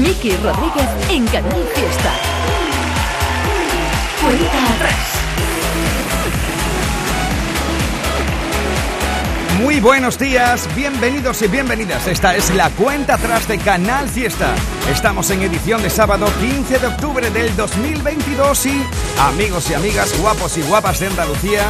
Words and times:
Miki 0.00 0.34
Rodríguez 0.36 0.88
en 1.10 1.26
Canal 1.26 1.62
Fiesta. 1.74 2.12
Cuenta 4.22 4.74
atrás. 4.74 5.20
Muy 9.60 9.78
buenos 9.78 10.18
días, 10.18 10.66
bienvenidos 10.74 11.42
y 11.42 11.48
bienvenidas. 11.48 12.06
Esta 12.06 12.34
es 12.34 12.48
la 12.54 12.70
cuenta 12.70 13.16
atrás 13.16 13.46
de 13.46 13.58
Canal 13.58 14.08
Fiesta. 14.08 14.54
Estamos 14.90 15.30
en 15.30 15.42
edición 15.42 15.82
de 15.82 15.90
sábado 15.90 16.26
15 16.40 16.78
de 16.78 16.86
octubre 16.86 17.30
del 17.30 17.54
2022 17.54 18.66
y 18.66 18.82
amigos 19.18 19.70
y 19.70 19.74
amigas 19.74 20.18
guapos 20.18 20.56
y 20.56 20.62
guapas 20.62 20.98
de 21.00 21.08
Andalucía, 21.08 21.66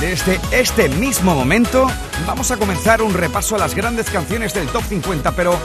desde 0.00 0.40
este 0.52 0.88
mismo 0.88 1.34
momento 1.34 1.86
vamos 2.26 2.50
a 2.50 2.56
comenzar 2.56 3.02
un 3.02 3.14
repaso 3.14 3.56
a 3.56 3.58
las 3.58 3.74
grandes 3.74 4.10
canciones 4.10 4.54
del 4.54 4.68
Top 4.68 4.82
50, 4.82 5.32
pero 5.32 5.58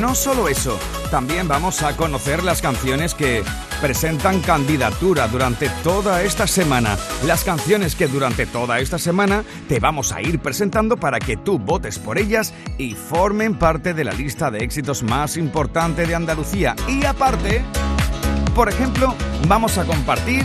no 0.00 0.14
solo 0.14 0.48
eso, 0.48 0.78
también 1.10 1.48
vamos 1.48 1.82
a 1.82 1.96
conocer 1.96 2.42
las 2.42 2.62
canciones 2.62 3.14
que 3.14 3.42
presentan 3.80 4.40
candidatura 4.40 5.28
durante 5.28 5.68
toda 5.82 6.22
esta 6.22 6.46
semana. 6.46 6.96
Las 7.26 7.44
canciones 7.44 7.94
que 7.94 8.08
durante 8.08 8.46
toda 8.46 8.80
esta 8.80 8.98
semana 8.98 9.44
te 9.68 9.80
vamos 9.80 10.12
a 10.12 10.20
ir 10.20 10.40
presentando 10.40 10.96
para 10.96 11.18
que 11.18 11.36
tú 11.36 11.58
votes 11.58 11.98
por 11.98 12.18
ellas 12.18 12.52
y 12.76 12.94
formen 12.94 13.58
parte 13.58 13.94
de 13.94 14.04
la 14.04 14.12
lista 14.12 14.50
de 14.50 14.64
éxitos 14.64 15.02
más 15.02 15.36
importante 15.36 16.06
de 16.06 16.14
Andalucía. 16.14 16.74
Y 16.88 17.04
aparte, 17.04 17.62
por 18.54 18.68
ejemplo, 18.68 19.14
vamos 19.46 19.78
a 19.78 19.84
compartir, 19.84 20.44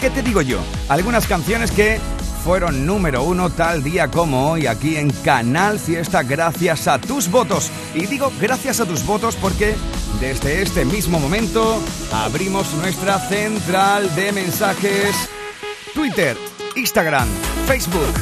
¿qué 0.00 0.10
te 0.10 0.22
digo 0.22 0.42
yo? 0.42 0.60
Algunas 0.88 1.26
canciones 1.26 1.70
que 1.70 1.98
fueron 2.44 2.86
número 2.86 3.24
uno 3.24 3.50
tal 3.50 3.82
día 3.82 4.08
como 4.08 4.50
hoy 4.50 4.66
aquí 4.66 4.96
en 4.96 5.10
Canal 5.10 5.78
Fiesta 5.78 6.22
gracias 6.22 6.86
a 6.88 6.98
tus 6.98 7.30
votos. 7.30 7.70
Y 7.94 8.06
digo 8.06 8.32
gracias 8.40 8.80
a 8.80 8.86
tus 8.86 9.04
votos 9.04 9.36
porque 9.36 9.74
desde 10.20 10.62
este 10.62 10.84
mismo 10.84 11.18
momento 11.18 11.82
abrimos 12.12 12.72
nuestra 12.74 13.18
central 13.18 14.14
de 14.14 14.32
mensajes 14.32 15.28
Twitter, 15.94 16.36
Instagram, 16.76 17.28
Facebook 17.66 18.14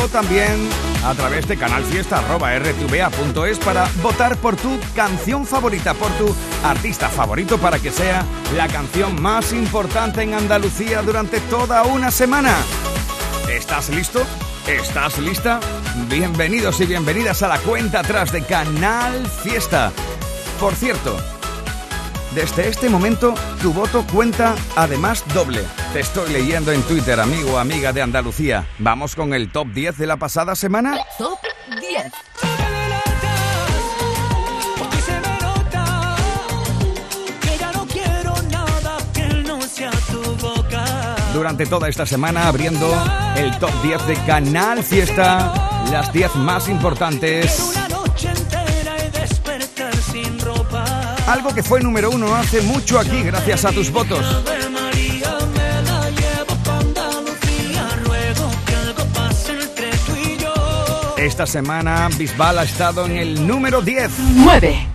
o 0.00 0.08
también 0.08 0.68
a 1.04 1.14
través 1.14 1.46
de 1.48 1.56
canalfiesta.rtva.es 1.56 3.58
para 3.58 3.88
votar 4.02 4.36
por 4.36 4.56
tu 4.56 4.78
canción 4.94 5.46
favorita, 5.46 5.94
por 5.94 6.10
tu 6.12 6.34
artista 6.64 7.08
favorito 7.08 7.58
para 7.58 7.78
que 7.78 7.90
sea 7.90 8.24
la 8.56 8.68
canción 8.68 9.20
más 9.20 9.52
importante 9.52 10.22
en 10.22 10.34
Andalucía 10.34 11.02
durante 11.02 11.40
toda 11.40 11.82
una 11.84 12.10
semana. 12.10 12.54
¿Estás 13.50 13.90
listo? 13.90 14.22
¿Estás 14.66 15.18
lista? 15.18 15.60
Bienvenidos 16.08 16.80
y 16.80 16.86
bienvenidas 16.86 17.42
a 17.42 17.48
la 17.48 17.58
cuenta 17.58 18.00
atrás 18.00 18.32
de 18.32 18.42
Canal 18.42 19.26
Fiesta. 19.26 19.92
Por 20.60 20.74
cierto, 20.74 21.16
desde 22.34 22.68
este 22.68 22.88
momento 22.88 23.34
tu 23.60 23.72
voto 23.72 24.06
cuenta 24.12 24.54
además 24.76 25.24
doble. 25.34 25.62
Te 25.92 26.00
estoy 26.00 26.32
leyendo 26.32 26.72
en 26.72 26.82
Twitter, 26.82 27.20
amigo 27.20 27.54
o 27.54 27.58
amiga 27.58 27.92
de 27.92 28.02
Andalucía. 28.02 28.66
¿Vamos 28.78 29.14
con 29.14 29.34
el 29.34 29.50
top 29.50 29.68
10 29.68 29.98
de 29.98 30.06
la 30.06 30.16
pasada 30.16 30.54
semana? 30.54 30.98
Top 31.18 31.38
10. 31.80 32.12
Durante 41.34 41.64
toda 41.64 41.88
esta 41.88 42.04
semana 42.04 42.46
abriendo 42.46 42.86
el 43.36 43.58
top 43.58 43.72
10 43.82 44.06
de 44.06 44.14
Canal 44.26 44.84
Fiesta, 44.84 45.82
las 45.90 46.12
10 46.12 46.36
más 46.36 46.68
importantes. 46.68 47.71
Algo 51.32 51.54
que 51.54 51.62
fue 51.62 51.80
número 51.80 52.10
uno 52.10 52.36
hace 52.36 52.60
mucho 52.60 53.00
aquí 53.00 53.22
gracias 53.22 53.64
a 53.64 53.72
tus 53.72 53.90
votos. 53.90 54.22
Esta 61.16 61.46
semana 61.46 62.10
Bisbal 62.18 62.58
ha 62.58 62.64
estado 62.64 63.06
en 63.06 63.16
el 63.16 63.46
número 63.46 63.80
10. 63.80 64.10
9. 64.34 64.86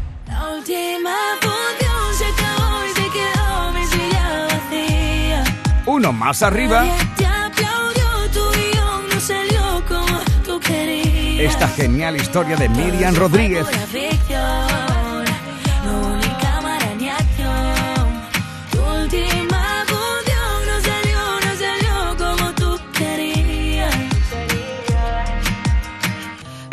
Uno 5.88 6.14
más 6.14 6.44
arriba. 6.44 6.86
Esta 11.40 11.68
genial 11.68 12.16
historia 12.16 12.56
de 12.56 12.70
Miriam 12.70 13.16
Rodríguez. 13.16 13.66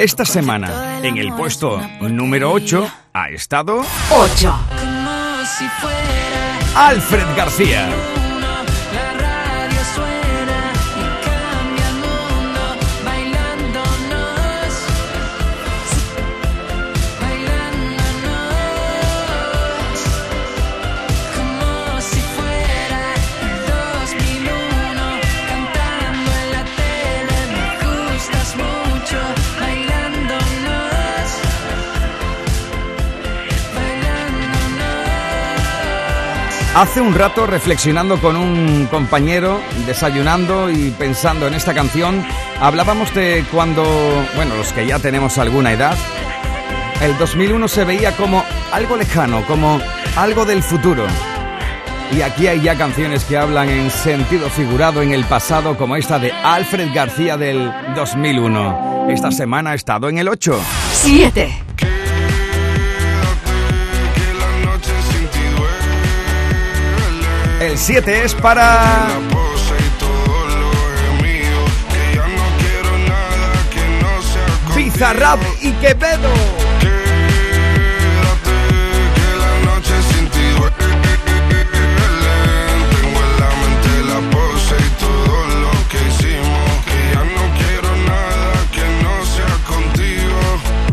Esta 0.04 0.26
semana, 0.26 0.98
en 1.02 1.16
el 1.16 1.32
puesto 1.32 1.80
número 2.02 2.52
8, 2.52 2.86
ha 3.14 3.30
estado 3.30 3.82
8. 4.10 4.54
Alfred 6.76 7.24
García. 7.34 7.88
Hace 36.74 37.00
un 37.00 37.14
rato 37.14 37.46
reflexionando 37.46 38.20
con 38.20 38.36
un 38.36 38.88
compañero, 38.90 39.60
desayunando 39.86 40.68
y 40.68 40.90
pensando 40.90 41.46
en 41.46 41.54
esta 41.54 41.72
canción, 41.72 42.26
hablábamos 42.60 43.14
de 43.14 43.44
cuando, 43.52 43.84
bueno, 44.34 44.56
los 44.56 44.72
que 44.72 44.84
ya 44.84 44.98
tenemos 44.98 45.38
alguna 45.38 45.72
edad, 45.72 45.96
el 47.00 47.16
2001 47.16 47.68
se 47.68 47.84
veía 47.84 48.16
como 48.16 48.44
algo 48.72 48.96
lejano, 48.96 49.46
como 49.46 49.80
algo 50.16 50.44
del 50.44 50.64
futuro. 50.64 51.06
Y 52.10 52.22
aquí 52.22 52.48
hay 52.48 52.60
ya 52.60 52.76
canciones 52.76 53.22
que 53.22 53.38
hablan 53.38 53.68
en 53.68 53.88
sentido 53.88 54.50
figurado 54.50 55.00
en 55.00 55.12
el 55.12 55.24
pasado, 55.24 55.78
como 55.78 55.94
esta 55.94 56.18
de 56.18 56.32
Alfred 56.32 56.92
García 56.92 57.36
del 57.36 57.72
2001. 57.94 59.06
Esta 59.10 59.30
semana 59.30 59.70
ha 59.70 59.74
estado 59.74 60.08
en 60.08 60.18
el 60.18 60.26
8. 60.26 60.60
7. 60.92 61.63
El 67.64 67.78
7 67.78 68.24
es 68.24 68.34
para... 68.34 69.08
Bizarrap 74.76 75.40
y 75.62 75.72
Quevedo. 75.72 76.63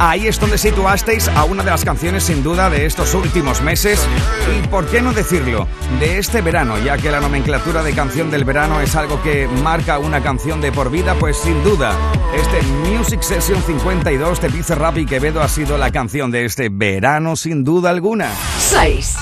Ahí 0.03 0.25
es 0.25 0.39
donde 0.39 0.57
situasteis 0.57 1.27
a 1.27 1.43
una 1.43 1.63
de 1.63 1.69
las 1.69 1.85
canciones 1.85 2.23
sin 2.23 2.41
duda 2.41 2.71
de 2.71 2.87
estos 2.87 3.13
últimos 3.13 3.61
meses 3.61 4.03
y, 4.51 4.67
por 4.67 4.87
qué 4.87 4.99
no 4.99 5.13
decirlo, 5.13 5.67
de 5.99 6.17
este 6.17 6.41
verano, 6.41 6.79
ya 6.79 6.97
que 6.97 7.11
la 7.11 7.19
nomenclatura 7.19 7.83
de 7.83 7.93
canción 7.93 8.31
del 8.31 8.43
verano 8.43 8.81
es 8.81 8.95
algo 8.95 9.21
que 9.21 9.47
marca 9.61 9.99
una 9.99 10.23
canción 10.23 10.59
de 10.59 10.71
por 10.71 10.89
vida, 10.89 11.13
pues 11.19 11.37
sin 11.37 11.63
duda, 11.63 11.95
este 12.33 12.63
Music 12.89 13.21
Session 13.21 13.61
52 13.61 14.41
de 14.41 14.49
Pizza 14.49 14.73
Rap 14.73 14.97
y 14.97 15.05
Quevedo 15.05 15.39
ha 15.39 15.47
sido 15.47 15.77
la 15.77 15.91
canción 15.91 16.31
de 16.31 16.45
este 16.45 16.69
verano 16.69 17.35
sin 17.35 17.63
duda 17.63 17.91
alguna. 17.91 18.31
6. 18.57 19.17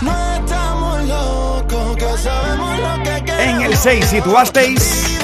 En 3.37 3.61
el 3.63 3.75
6 3.75 4.05
situasteis 4.05 5.19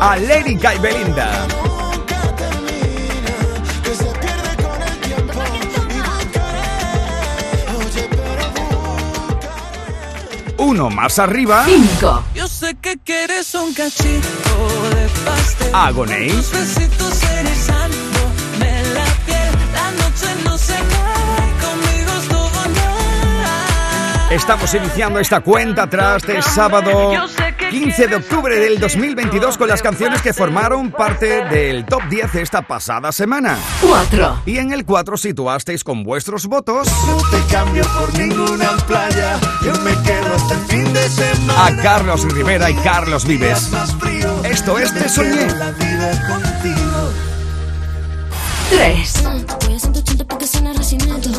a 0.00 0.16
Lérica 0.16 0.74
y 0.74 0.78
Belinda. 0.78 1.46
Uno 10.66 10.90
más 10.90 11.20
arriba. 11.20 11.64
5. 11.64 12.24
Yo 12.34 12.48
sé 12.48 12.74
que 12.74 12.98
quieres 12.98 13.54
un 13.54 13.72
cachito 13.72 14.18
de 14.96 15.08
pastel. 15.24 15.72
Agoné. 15.72 16.26
Tus 16.26 16.50
besitos 16.50 17.22
erizándome 17.22 18.82
la 18.92 19.04
piel. 19.24 19.54
La 19.72 19.92
noche 19.92 20.26
no 20.44 20.58
se 20.58 20.74
cae, 20.74 21.52
conmigo 21.62 22.10
es 22.20 22.28
todo 22.28 22.50
Estamos 24.32 24.74
iniciando 24.74 25.20
esta 25.20 25.40
cuenta 25.40 25.84
atrás 25.84 26.24
de 26.24 26.42
sábado. 26.42 27.12
Yo 27.14 27.28
sé 27.28 27.45
15 27.70 28.06
de 28.06 28.16
octubre 28.16 28.58
del 28.58 28.78
2022 28.78 29.58
con 29.58 29.68
las 29.68 29.82
canciones 29.82 30.22
que 30.22 30.32
formaron 30.32 30.90
parte 30.92 31.44
del 31.46 31.84
top 31.84 32.02
10 32.08 32.32
de 32.32 32.42
esta 32.42 32.62
pasada 32.62 33.10
semana. 33.12 33.58
4. 33.80 34.42
Y 34.46 34.58
en 34.58 34.72
el 34.72 34.84
4 34.84 35.16
situasteis 35.16 35.82
con 35.82 36.04
vuestros 36.04 36.46
votos 36.46 36.88
No 37.06 37.16
te 37.30 37.52
cambio 37.52 37.84
por 37.98 38.16
ninguna 38.18 38.76
playa. 38.86 39.38
Yo 39.64 39.72
me 39.80 39.92
quedo 40.02 40.34
hasta 40.34 40.54
el 40.54 40.60
fin 40.66 40.92
de 40.92 41.08
semana. 41.08 41.66
a 41.66 41.76
Carlos 41.82 42.32
Rivera 42.32 42.70
y 42.70 42.74
Carlos 42.76 43.24
Vives. 43.26 43.70
Esto 44.44 44.78
es 44.78 44.94
Te 44.94 45.08
Soñé. 45.08 45.46
La 45.54 45.70
vida 45.72 46.28
contigo. 46.28 47.10
3. 48.70 49.22
Voy 49.66 49.74
a 49.74 49.78
180 49.78 50.24
porque 50.24 50.46
suena 50.46 50.72
recinito. 50.72 51.30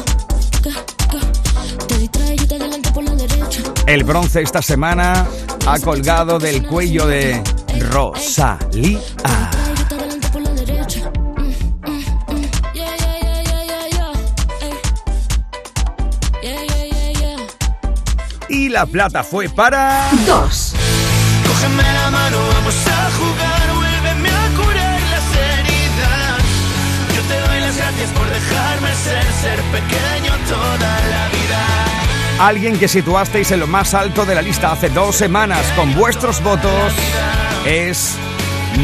Ca, 0.63 0.71
ca. 1.11 1.85
Te 1.87 1.97
distrae 1.97 2.35
y 2.35 2.47
te 2.47 2.55
adelanto 2.55 2.93
por 2.93 3.03
la 3.03 3.11
derecha. 3.11 3.61
El 3.85 4.03
bronce 4.03 4.41
esta 4.41 4.61
semana 4.61 5.25
ha 5.67 5.79
colgado 5.79 6.39
del 6.39 6.65
cuello 6.65 7.07
de 7.07 7.43
Rosalía. 7.91 8.99
Y 18.49 18.69
la 18.69 18.85
plata 18.85 19.23
fue 19.23 19.49
para... 19.49 20.09
2. 20.25 20.73
Cógeme 21.47 21.83
la 21.83 22.11
mano, 22.11 22.37
vamos 22.53 22.75
a 22.87 23.11
jugar. 23.17 23.75
Vuélveme 23.75 24.29
a 24.29 24.49
curar 24.55 25.01
las 25.01 25.35
heridas. 25.35 26.43
Yo 27.13 27.21
te 27.23 27.39
doy 27.41 27.59
las 27.59 27.75
gracias 27.75 28.09
por 28.11 28.29
dejarme 28.29 28.95
ser, 28.95 29.25
ser 29.41 29.61
pequeño 29.63 30.33
toda 30.47 30.99
la 31.09 31.27
vida. 31.27 31.36
Alguien 32.39 32.77
que 32.77 32.87
situasteis 32.87 33.51
en 33.51 33.59
lo 33.61 33.67
más 33.67 33.95
alto 33.95 34.23
de 34.23 34.35
la 34.35 34.43
lista 34.43 34.71
hace 34.71 34.89
dos 34.89 35.15
semanas 35.15 35.65
con 35.75 35.95
vuestros 35.95 36.41
votos 36.43 36.93
es 37.65 38.15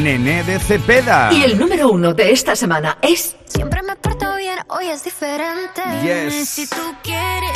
Nené 0.02 0.44
de 0.44 0.58
Cepeda. 0.58 1.32
Y 1.32 1.44
el 1.44 1.60
número 1.60 1.90
1 1.90 2.16
de 2.16 2.32
esta 2.32 2.56
semana 2.56 2.98
es 3.02 3.36
Siempre 3.46 3.84
me 3.84 3.96
porto 3.96 4.36
bien, 4.38 4.58
hoy 4.70 4.88
es 4.88 5.04
diferente. 5.04 5.84
Yes. 6.02 6.50
Si 6.50 6.68
tú 6.68 6.82
quieres, 7.04 7.52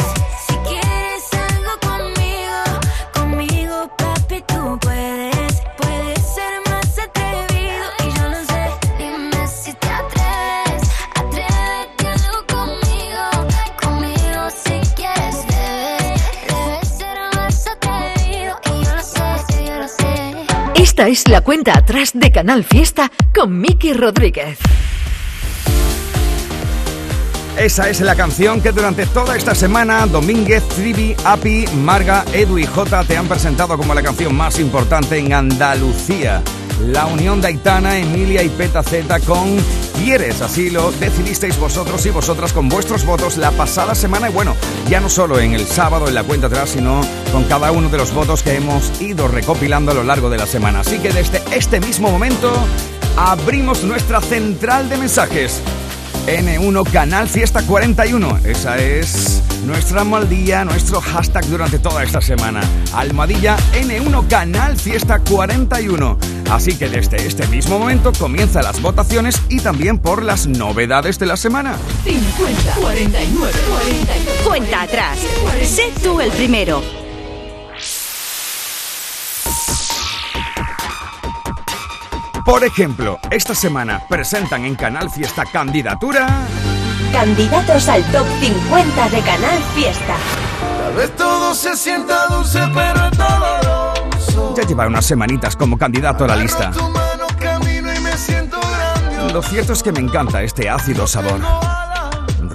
si 0.48 0.54
quieres 0.58 1.24
algo 1.50 1.72
conmigo, 1.82 2.64
conmigo, 3.16 3.92
papi, 3.98 4.44
tú 4.46 4.78
puedes, 4.80 4.97
Esta 20.98 21.10
es 21.10 21.28
la 21.28 21.42
cuenta 21.42 21.78
atrás 21.78 22.10
de 22.16 22.32
Canal 22.32 22.64
Fiesta 22.64 23.12
con 23.32 23.62
Miki 23.62 23.94
Rodríguez. 23.94 24.58
Esa 27.56 27.88
es 27.88 28.02
la 28.02 28.16
canción 28.16 28.62
que 28.62 28.72
durante 28.72 29.06
toda 29.06 29.38
esta 29.38 29.54
semana 29.54 30.08
Domínguez, 30.08 30.68
Trivi, 30.70 31.16
Api, 31.24 31.68
Marga, 31.84 32.26
Edu 32.34 32.58
y 32.58 32.66
Jota 32.66 33.04
te 33.04 33.16
han 33.16 33.28
presentado 33.28 33.78
como 33.78 33.94
la 33.94 34.02
canción 34.02 34.36
más 34.36 34.60
importante 34.60 35.20
en 35.20 35.34
Andalucía. 35.34 36.42
La 36.82 37.08
unión 37.08 37.42
de 37.42 37.50
Emilia 37.50 38.44
y 38.44 38.50
Peta 38.50 38.84
Z 38.84 39.20
con 39.22 39.58
Quieres, 39.98 40.42
así 40.42 40.70
lo 40.70 40.92
decidisteis 40.92 41.58
vosotros 41.58 42.06
y 42.06 42.12
vosotras 42.12 42.54
con 42.54 42.70
vuestros 42.70 43.04
votos 43.04 43.38
la 43.38 43.52
pasada 43.52 43.96
semana 43.96 44.30
y 44.30 44.34
bueno, 44.34 44.56
ya 44.88 45.00
no 45.00 45.10
solo 45.10 45.40
en 45.40 45.54
el 45.54 45.66
sábado 45.66 46.08
en 46.08 46.14
la 46.14 46.24
cuenta 46.24 46.48
atrás, 46.48 46.70
sino 46.70 47.02
con 47.32 47.46
cada 47.46 47.72
uno 47.72 47.90
de 47.90 47.98
los 47.98 48.14
votos 48.14 48.44
que 48.44 48.56
hemos 48.56 49.02
ido 49.02 49.28
recopilando 49.28 49.92
a 49.92 49.96
lo 49.96 50.04
largo 50.04 50.30
de 50.30 50.38
la 50.38 50.46
semana. 50.46 50.82
Así 50.82 51.00
que 51.00 51.12
desde 51.12 51.42
este 51.52 51.80
mismo 51.80 52.12
momento 52.12 52.54
abrimos 53.18 53.84
nuestra 53.84 54.22
central 54.22 54.88
de 54.88 54.98
mensajes. 54.98 55.62
N1 56.28 56.92
Canal 56.92 57.30
Fiesta 57.30 57.62
41. 57.62 58.40
Esa 58.44 58.78
es 58.78 59.42
nuestra 59.66 60.02
almohadilla, 60.02 60.66
nuestro 60.66 61.00
hashtag 61.00 61.46
durante 61.46 61.80
toda 61.80 62.04
esta 62.04 62.20
semana. 62.20 62.60
Almohadilla 62.94 63.56
N1 63.74 64.28
Canal 64.28 64.76
Fiesta 64.76 65.20
41. 65.20 66.18
Así 66.52 66.76
que 66.76 66.90
desde 66.90 67.26
este 67.26 67.48
mismo 67.48 67.80
momento 67.80 68.12
comienzan 68.12 68.66
las 68.66 68.82
votaciones 68.82 69.42
y 69.48 69.62
también 69.62 70.00
por 70.00 70.22
las 70.22 70.48
novedades 70.48 71.18
de 71.18 71.28
la 71.28 71.38
semana. 71.38 71.78
50, 72.04 72.74
49, 72.76 73.54
49. 73.70 74.32
Cuenta 74.44 74.82
atrás. 74.82 75.20
Sé 75.64 75.94
tú 76.04 76.20
el 76.20 76.32
primero. 76.32 76.97
Por 82.48 82.64
ejemplo, 82.64 83.20
esta 83.30 83.54
semana 83.54 84.02
presentan 84.08 84.64
en 84.64 84.76
Canal 84.76 85.10
Fiesta 85.10 85.44
candidatura. 85.52 86.26
Candidatos 87.12 87.90
al 87.90 88.02
top 88.06 88.26
50 88.40 89.10
de 89.10 89.20
Canal 89.20 89.60
Fiesta. 89.76 90.16
Tal 90.80 90.96
vez 90.96 91.14
todo 91.18 91.54
se 91.54 91.76
sienta 91.76 92.26
dulce, 92.28 92.62
pero 92.74 93.08
es 93.08 93.18
doloroso. 93.18 94.54
Ya 94.56 94.64
lleva 94.64 94.88
unas 94.88 95.06
semanitas 95.06 95.58
como 95.58 95.78
candidato 95.78 96.24
a 96.24 96.28
la 96.30 96.36
lista. 96.38 96.72
Lo 99.34 99.44
cierto 99.44 99.74
es 99.74 99.84
que 99.84 99.92
me 99.92 100.00
encanta 100.00 100.42
este 100.42 100.70
ácido 100.70 101.06
sabor. 101.06 101.42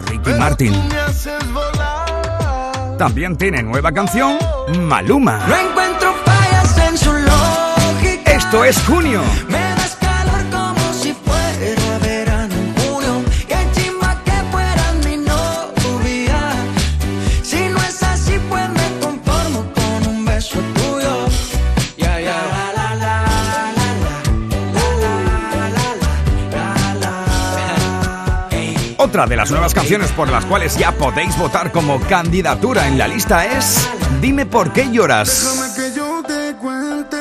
Ricky 0.07 0.31
Martin. 0.39 0.73
También 2.97 3.37
tiene 3.37 3.63
nueva 3.63 3.93
canción, 3.93 4.39
Maluma. 4.81 5.47
No 5.47 5.55
encuentro 5.55 6.15
fallas 6.25 6.79
en 6.79 6.97
su 6.97 7.13
lógica. 7.13 8.33
Esto 8.33 8.65
es 8.65 8.83
junio. 8.87 9.21
Otra 29.13 29.27
de 29.27 29.37
las 29.37 29.51
nuevas 29.51 29.75
canciones 29.75 30.11
por 30.13 30.31
las 30.31 30.47
cuales 30.47 30.75
ya 30.79 30.91
podéis 30.93 31.37
votar 31.37 31.71
como 31.71 32.01
candidatura 32.01 32.89
en 32.89 32.97
la 32.97 33.07
lista 33.07 33.45
es 33.45 33.87
Dime 34.23 34.47
por 34.47 34.73
qué 34.73 34.91
lloras. 34.91 35.55
Déjame 35.55 35.75
que 35.75 35.95
yo 35.95 36.23
te 36.23 36.57
cuente 36.57 37.19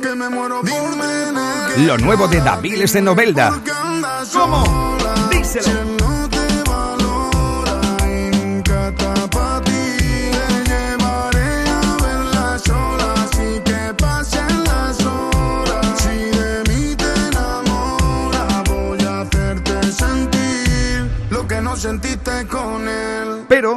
que 0.00 0.14
me 0.14 0.30
muero 0.30 0.62
por 0.62 0.90
tenerte. 0.92 1.80
Lo 1.82 1.98
nuevo 1.98 2.26
de 2.26 2.40
Daviles 2.40 2.94
de 2.94 3.02
Novelda. 3.02 3.52
¿Cómo? 4.32 4.96
Díselo. 5.30 5.99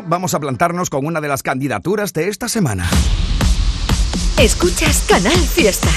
Vamos 0.07 0.33
a 0.33 0.39
plantarnos 0.39 0.89
con 0.89 1.05
una 1.05 1.21
de 1.21 1.27
las 1.27 1.43
candidaturas 1.43 2.13
de 2.13 2.27
esta 2.27 2.49
semana. 2.49 2.89
Escuchas 4.39 5.05
Canal 5.07 5.37
Fiesta. 5.37 5.89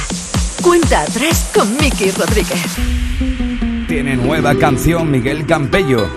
Cuenta 0.63 1.03
atrás 1.03 1.51
con 1.55 1.77
Miki 1.77 2.11
Rodríguez. 2.11 2.77
Tiene 3.89 4.17
nueva 4.17 4.55
canción 4.57 5.11
Miguel 5.11 5.47
Campello. 5.47 6.09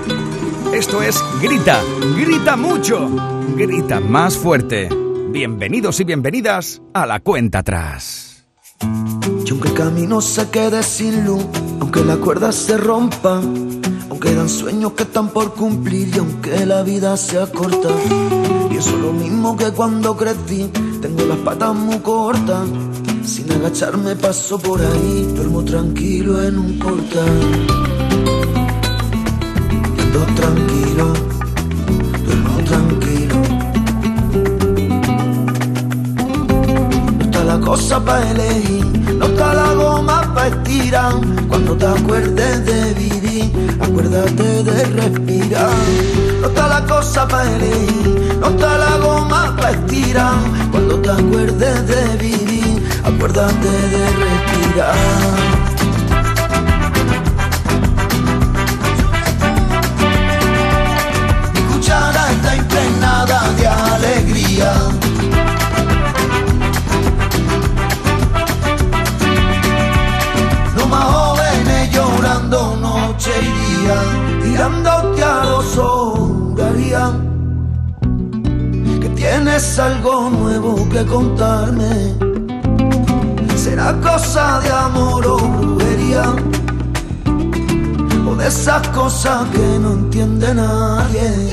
Esto 0.73 1.01
es 1.01 1.19
Grita, 1.41 1.81
grita 2.15 2.55
mucho, 2.55 3.09
grita 3.55 3.99
más 3.99 4.37
fuerte. 4.37 4.89
Bienvenidos 5.31 5.99
y 5.99 6.03
bienvenidas 6.03 6.81
a 6.93 7.05
la 7.05 7.19
cuenta 7.19 7.59
atrás. 7.59 8.45
Y 8.81 9.51
aunque 9.51 9.69
el 9.69 9.73
camino 9.73 10.21
se 10.21 10.49
quede 10.49 10.83
sin 10.83 11.25
luz, 11.25 11.45
aunque 11.79 12.03
la 12.03 12.17
cuerda 12.17 12.51
se 12.51 12.77
rompa, 12.77 13.41
aunque 14.21 14.35
dan 14.35 14.49
sueños 14.49 14.91
que 14.93 15.03
están 15.03 15.29
por 15.29 15.53
cumplir 15.53 16.09
y 16.13 16.19
aunque 16.19 16.65
la 16.65 16.83
vida 16.83 17.15
sea 17.15 17.47
corta, 17.47 17.87
pienso 18.67 18.97
lo 18.97 19.13
mismo 19.13 19.55
que 19.55 19.71
cuando 19.71 20.17
crecí, 20.17 20.69
tengo 21.01 21.23
las 21.23 21.37
patas 21.37 21.73
muy 21.73 21.99
cortas, 21.99 22.67
sin 23.23 23.49
agacharme 23.49 24.17
paso 24.17 24.59
por 24.59 24.81
ahí, 24.81 25.31
duermo 25.33 25.63
tranquilo 25.63 26.43
en 26.43 26.59
un 26.59 26.79
portal. 26.79 27.39
Ando 30.01 30.25
tranquilo, 30.35 31.13
No 37.69 37.75
está 37.75 37.91
la 37.91 37.99
cosa 37.99 38.03
para 38.03 38.31
elegir, 38.31 38.85
no 39.19 39.25
está 39.27 39.53
la 39.53 39.73
goma 39.73 40.33
para 40.33 40.47
estirar. 40.47 41.13
Cuando 41.47 41.77
te 41.77 41.85
acuerdes 41.85 42.65
de 42.65 42.93
vivir, 42.95 43.77
acuérdate 43.79 44.63
de 44.63 44.85
respirar. 44.85 45.69
no 46.41 46.47
está 46.47 46.67
la 46.67 46.83
cosa 46.87 47.27
para 47.27 47.43
elegir, 47.43 48.37
no 48.41 48.47
está 48.47 48.75
la 48.75 48.97
goma 48.97 49.55
para 49.55 49.69
estirar. 49.69 50.33
Cuando 50.71 50.99
te 50.99 51.11
acuerdes 51.11 51.87
de 51.87 52.17
vivir, 52.17 52.89
acuérdate 53.03 53.69
de 53.93 54.03
respirar. 54.23 54.95
Mi 61.53 61.61
cuchara 61.71 62.31
está 62.31 62.55
impregnada 62.55 63.53
de 63.59 63.67
alegría. 63.67 65.08
Tienes 79.59 79.79
algo 79.79 80.29
nuevo 80.29 80.87
que 80.89 81.05
contarme. 81.05 82.15
Será 83.57 83.93
cosa 83.99 84.59
de 84.61 84.69
amor 84.71 85.25
o 85.27 85.37
brujería. 85.37 86.23
O 88.25 88.35
de 88.35 88.47
esas 88.47 88.87
cosas 88.89 89.49
que 89.49 89.79
no 89.81 89.93
entiende 89.93 90.53
nadie. 90.53 91.51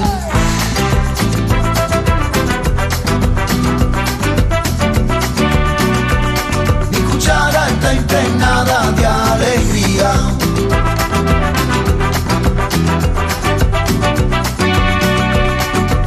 Mi 6.92 6.98
cuchara 7.10 7.68
está 7.70 7.94
impregnada 7.94 8.92
de 8.92 9.06
alegría. 9.06 10.12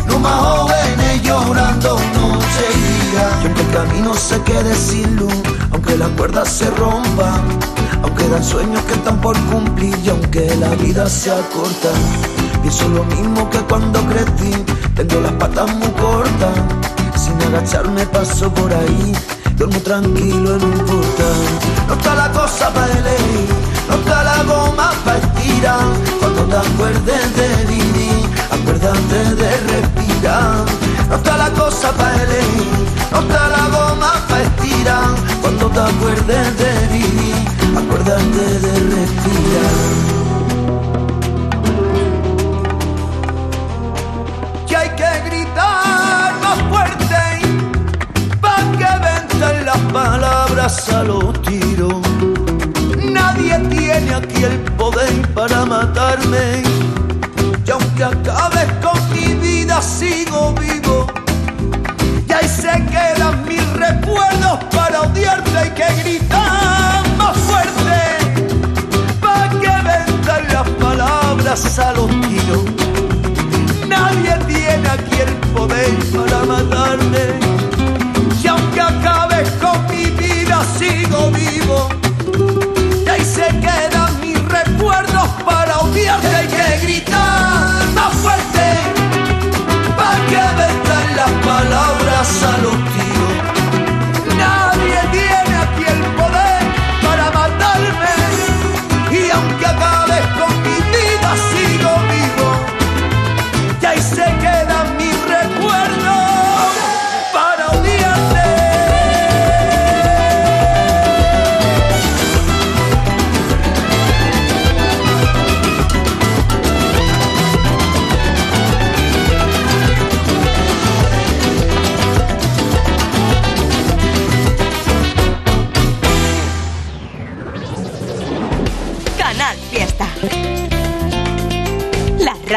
Los 0.07 0.19
más 0.21 0.58
camino 3.69 4.13
se 4.13 4.41
quede 4.43 4.75
sin 4.75 5.15
luz, 5.15 5.33
aunque 5.71 5.97
las 5.97 6.09
cuerdas 6.09 6.49
se 6.49 6.69
rompan, 6.71 7.41
aunque 8.03 8.27
dan 8.27 8.43
sueños 8.43 8.81
que 8.83 8.93
están 8.93 9.19
por 9.21 9.37
cumplir 9.45 9.97
y 10.03 10.09
aunque 10.09 10.55
la 10.55 10.69
vida 10.75 11.07
sea 11.09 11.37
corta. 11.53 11.89
Pienso 12.61 12.89
lo 12.89 13.03
mismo 13.05 13.49
que 13.49 13.59
cuando 13.59 13.99
crecí, 14.07 14.51
tengo 14.95 15.21
las 15.21 15.31
patas 15.33 15.73
muy 15.75 15.89
cortas. 15.91 16.55
Sin 17.15 17.41
agacharme 17.41 18.05
paso 18.07 18.53
por 18.53 18.73
ahí, 18.73 19.13
duermo 19.57 19.79
tranquilo 19.79 20.55
en 20.55 20.63
un 20.63 20.77
portal. 20.79 21.39
No 21.87 21.93
está 21.93 22.15
la 22.15 22.31
cosa 22.31 22.73
para 22.73 22.91
elegir, 22.91 23.49
no 23.89 23.95
está 23.95 24.23
la 24.23 24.43
goma 24.43 24.91
para 25.05 25.17
estirar. 25.19 25.85
Cuando 26.19 26.43
te 26.43 26.57
acuerdes 26.57 27.35
de 27.35 27.65
vivir, 27.65 28.29
acuérdate 28.51 29.35
de 29.35 29.57
respirar. 29.71 30.65
No 31.09 31.15
está 31.15 31.37
la 31.37 31.49
cosa 31.51 31.91
para 31.93 32.23
elegir, 32.23 32.67
no 33.11 33.21
la 33.21 33.67
goma 33.69 34.13
para 34.27 34.43
estirar. 34.43 35.15
Cuando 35.41 35.67
te 35.69 35.79
acuerdes 35.79 36.57
de 36.57 36.87
vivir, 36.93 37.35
acuérdate 37.77 38.59
de 38.63 38.73
respirar. 38.95 40.09
que 44.67 44.75
hay 44.75 44.89
que 44.89 45.29
gritar 45.29 46.33
más 46.43 46.59
fuerte 46.69 47.23
para 48.39 48.71
que 48.79 48.91
vengan 49.07 49.65
las 49.65 49.79
palabras 49.91 50.89
a 50.89 51.03
los 51.03 51.41
tiros. 51.41 51.95
Nadie 52.97 53.57
tiene 53.69 54.13
aquí 54.13 54.43
el 54.43 54.59
poder 54.77 55.27
para 55.33 55.65
matarme. 55.65 56.63
Y 57.65 57.71
aunque 57.71 58.03
acabes 58.03 58.67
con 58.83 58.97
mi 59.11 59.33
vida, 59.35 59.81
sigo 59.81 60.53
vivo. 60.53 60.78
Y 62.69 62.71
se 62.71 62.85
quedan 62.85 63.47
mis 63.47 63.65
recuerdos 63.73 64.59
para 64.71 65.01
odiarte. 65.01 65.57
Hay 65.57 65.69
que 65.71 66.03
gritar 66.03 67.07
más 67.17 67.37
fuerte 67.37 67.99
para 69.19 69.49
que 69.49 69.67
vengan 69.67 70.53
las 70.53 70.69
palabras 70.79 71.79
a 71.79 71.93
los 71.93 72.09
tiros. 72.21 72.63
Nadie 73.87 74.35
tiene 74.47 74.87
aquí 74.87 75.19
el 75.19 75.33
poder 75.53 75.95
para 76.15 76.43
matarme. 76.45 77.39
Y 78.43 78.47
aunque 78.47 78.81
acabe 78.81 79.43
con 79.59 79.85
mi 79.87 80.05
vida, 80.11 80.63
sigo 80.77 81.31
vivo. 81.31 81.89
Y 83.05 83.09
ahí 83.09 83.25
se 83.25 83.47
quedan 83.59 84.19
mis 84.21 84.39
recuerdos 84.45 85.27
para 85.45 85.79
odiarte. 85.79 86.35
Hay 86.35 86.47
que 86.47 86.85
gritar 86.85 87.85
más 87.95 88.13
fuerte 88.13 88.48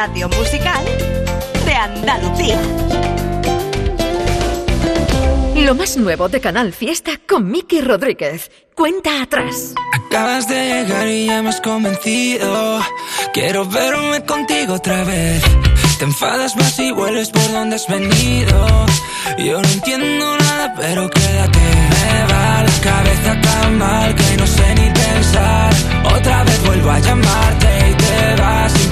radio 0.07 0.29
musical 0.31 0.85
de 1.65 1.75
Andalucía. 1.75 2.61
Lo 5.55 5.77
más 5.77 5.97
nuevo 5.97 6.29
de 6.29 6.41
Canal 6.41 6.73
Fiesta 6.73 7.13
con 7.25 7.49
Miki 7.49 7.81
Rodríguez. 7.81 8.51
Cuenta 8.75 9.23
atrás. 9.23 9.75
Acabas 9.95 10.49
de 10.49 10.57
llegar 10.57 11.07
y 11.07 11.27
ya 11.27 11.41
me 11.41 11.51
has 11.51 11.61
convencido. 11.61 12.81
Quiero 13.33 13.65
verme 13.65 14.25
contigo 14.25 14.75
otra 14.75 15.05
vez. 15.05 15.41
Te 16.01 16.05
enfadas 16.05 16.57
más 16.57 16.77
y 16.81 16.91
vuelves 16.91 17.31
por 17.31 17.53
donde 17.53 17.77
has 17.77 17.87
venido. 17.87 18.87
Yo 19.39 19.63
no 19.63 19.69
entiendo 19.69 20.37
nada, 20.37 20.75
pero 20.81 21.09
quédate. 21.11 21.61
Me 21.93 22.33
va 22.33 22.63
la 22.65 22.81
cabeza 22.83 23.41
tan 23.41 23.79
mal 23.79 24.15
que 24.17 24.37
no 24.37 24.47
sé 24.49 24.75
ni 24.75 24.91
pensar. 24.91 25.73
Otra 26.17 26.43
vez 26.43 26.67
vuelvo 26.67 26.91
a 26.91 26.99
llamarte 26.99 27.72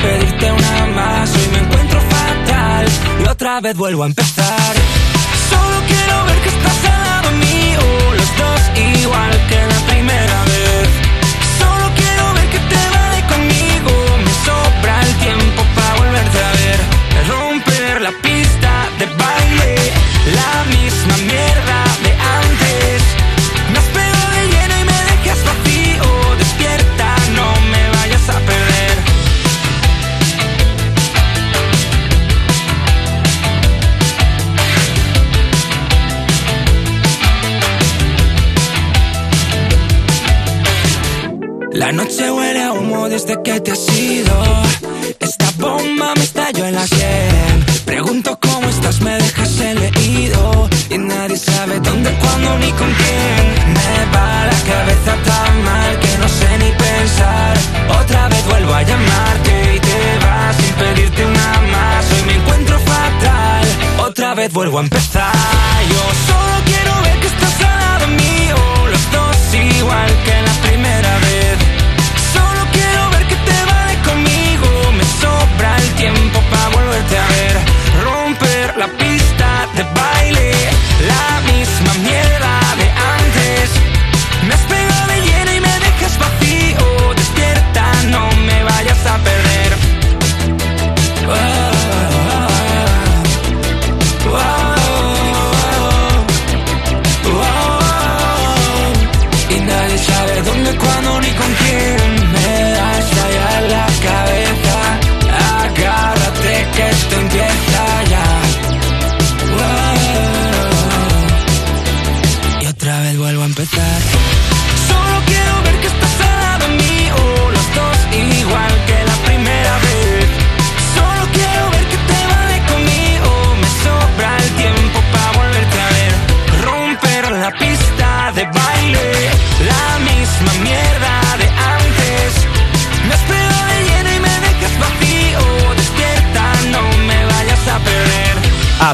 pedirte 0.02 0.52
una 0.52 0.86
más. 0.94 1.30
Hoy 1.34 1.48
me 1.52 1.58
encuentro 1.58 2.00
fatal 2.00 2.86
y 3.22 3.28
otra 3.28 3.60
vez 3.60 3.76
vuelvo 3.76 4.02
a 4.04 4.06
empezar. 4.06 4.74
Solo 5.50 5.76
quiero 5.86 6.24
ver 6.24 6.38
que 6.42 6.48
estás 6.48 6.84
al 6.92 7.00
lado 7.04 7.30
mío, 7.32 7.80
los 8.18 8.30
dos 8.40 8.60
igual 9.02 9.30
que 9.48 9.58
la 9.72 9.80
primera 9.90 10.44
vez. 10.52 10.88
Solo 11.58 11.86
quiero 11.96 12.34
ver 12.34 12.46
que 12.54 12.60
te 12.72 12.82
vale 12.96 13.20
conmigo, 13.32 13.92
me 14.24 14.32
sobra 14.46 15.00
el 15.02 15.14
tiempo 15.26 15.62
para 15.74 15.94
volverte 16.00 16.38
a 16.48 16.52
ver. 16.60 16.80
Romper 17.28 18.00
la 18.02 18.12
pista 18.22 18.72
de 18.98 19.06
baile, 19.06 19.74
la 20.38 20.52
misma 20.74 21.16
mierda 21.30 21.89
La 41.80 41.92
noche 41.92 42.30
huele 42.30 42.62
a 42.62 42.74
humo 42.74 43.08
desde 43.08 43.40
que 43.42 43.58
te 43.58 43.72
has 43.72 43.98
ido. 43.98 44.36
Esta 45.18 45.50
bomba 45.56 46.12
me 46.14 46.24
estalló 46.24 46.66
en 46.66 46.74
la 46.74 46.86
sien. 46.86 47.64
Pregunto 47.86 48.38
cómo 48.38 48.68
estás, 48.68 49.00
me 49.00 49.14
dejas 49.16 49.58
el 49.60 49.80
leído. 49.80 50.68
Y 50.90 50.98
nadie 50.98 51.38
sabe 51.38 51.80
dónde, 51.80 52.10
cuándo 52.20 52.58
ni 52.58 52.70
con 52.72 52.92
quién. 53.00 53.72
Me 53.78 54.14
va 54.14 54.44
la 54.52 54.60
cabeza 54.72 55.12
tan 55.24 55.64
mal 55.64 55.98
que 56.00 56.18
no 56.18 56.28
sé 56.28 56.50
ni 56.58 56.70
pensar. 56.84 57.56
Otra 58.02 58.28
vez 58.28 58.44
vuelvo 58.44 58.74
a 58.74 58.82
llamarte 58.82 59.74
y 59.76 59.80
te 59.80 60.26
vas 60.26 60.56
sin 60.56 60.74
pedirte 60.74 61.24
una 61.24 61.60
más. 61.72 62.04
Hoy 62.12 62.22
me 62.26 62.34
encuentro 62.34 62.78
fatal. 62.80 63.66
Otra 64.06 64.34
vez 64.34 64.52
vuelvo 64.52 64.80
a 64.80 64.82
empezar. 64.82 65.32
Yo 65.88 66.02
solo 66.28 66.69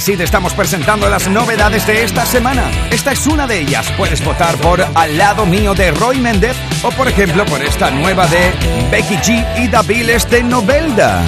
Así 0.06 0.16
te 0.16 0.22
estamos 0.22 0.54
presentando 0.54 1.08
las 1.08 1.28
novedades 1.28 1.84
de 1.84 2.04
esta 2.04 2.24
semana. 2.24 2.70
Esta 2.92 3.10
es 3.10 3.26
una 3.26 3.44
de 3.44 3.58
ellas. 3.58 3.90
Puedes 3.96 4.24
votar 4.24 4.54
por 4.58 4.80
Al 4.94 5.18
lado 5.18 5.44
mío 5.46 5.74
de 5.74 5.90
Roy 5.90 6.20
Méndez 6.20 6.56
o 6.84 6.92
por 6.92 7.08
ejemplo 7.08 7.44
por 7.44 7.60
esta 7.60 7.90
nueva 7.90 8.28
de 8.28 8.52
Becky 8.88 9.16
G 9.16 9.64
y 9.64 9.66
Daviles 9.66 10.30
de 10.30 10.44
Novelda. 10.44 11.24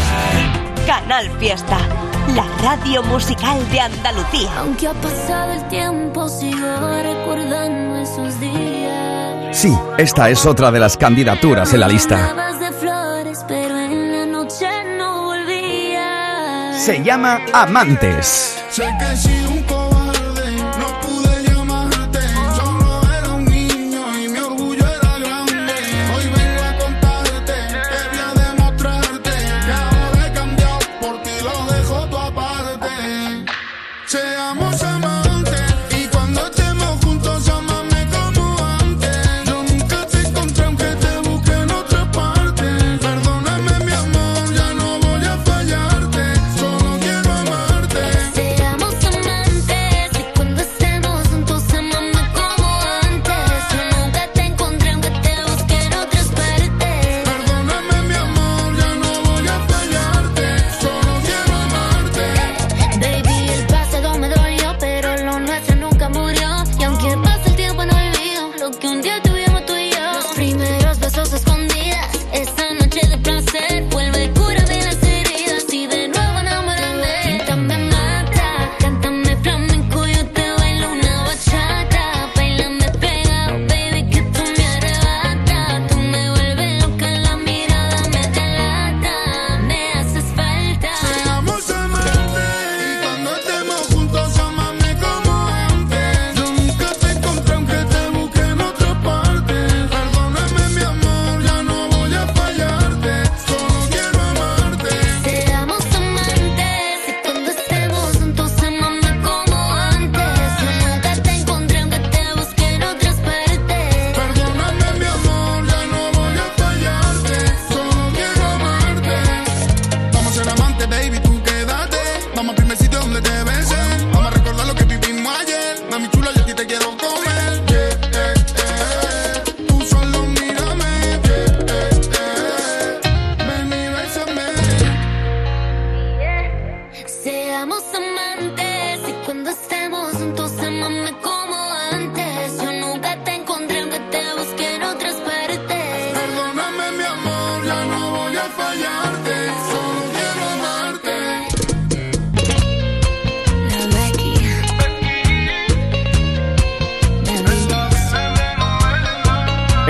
Canal 0.86 1.28
Fiesta, 1.40 1.78
la 2.36 2.44
radio 2.62 3.02
musical 3.02 3.68
de 3.72 3.80
Andalucía. 3.80 4.48
Aunque 4.58 4.86
ha 4.86 4.94
pasado 4.94 5.54
el 5.54 5.66
tiempo, 5.66 6.28
sigo 6.28 7.02
recordando 7.02 7.96
esos 7.96 8.38
días. 8.38 9.56
Sí, 9.56 9.76
esta 9.96 10.30
es 10.30 10.46
otra 10.46 10.70
de 10.70 10.78
las 10.78 10.96
candidaturas 10.96 11.74
en 11.74 11.80
la 11.80 11.88
lista. 11.88 12.32
Se 16.78 17.02
llama 17.02 17.40
Amantes. 17.52 18.57
Seamos 34.48 34.82
amantes 34.82 34.87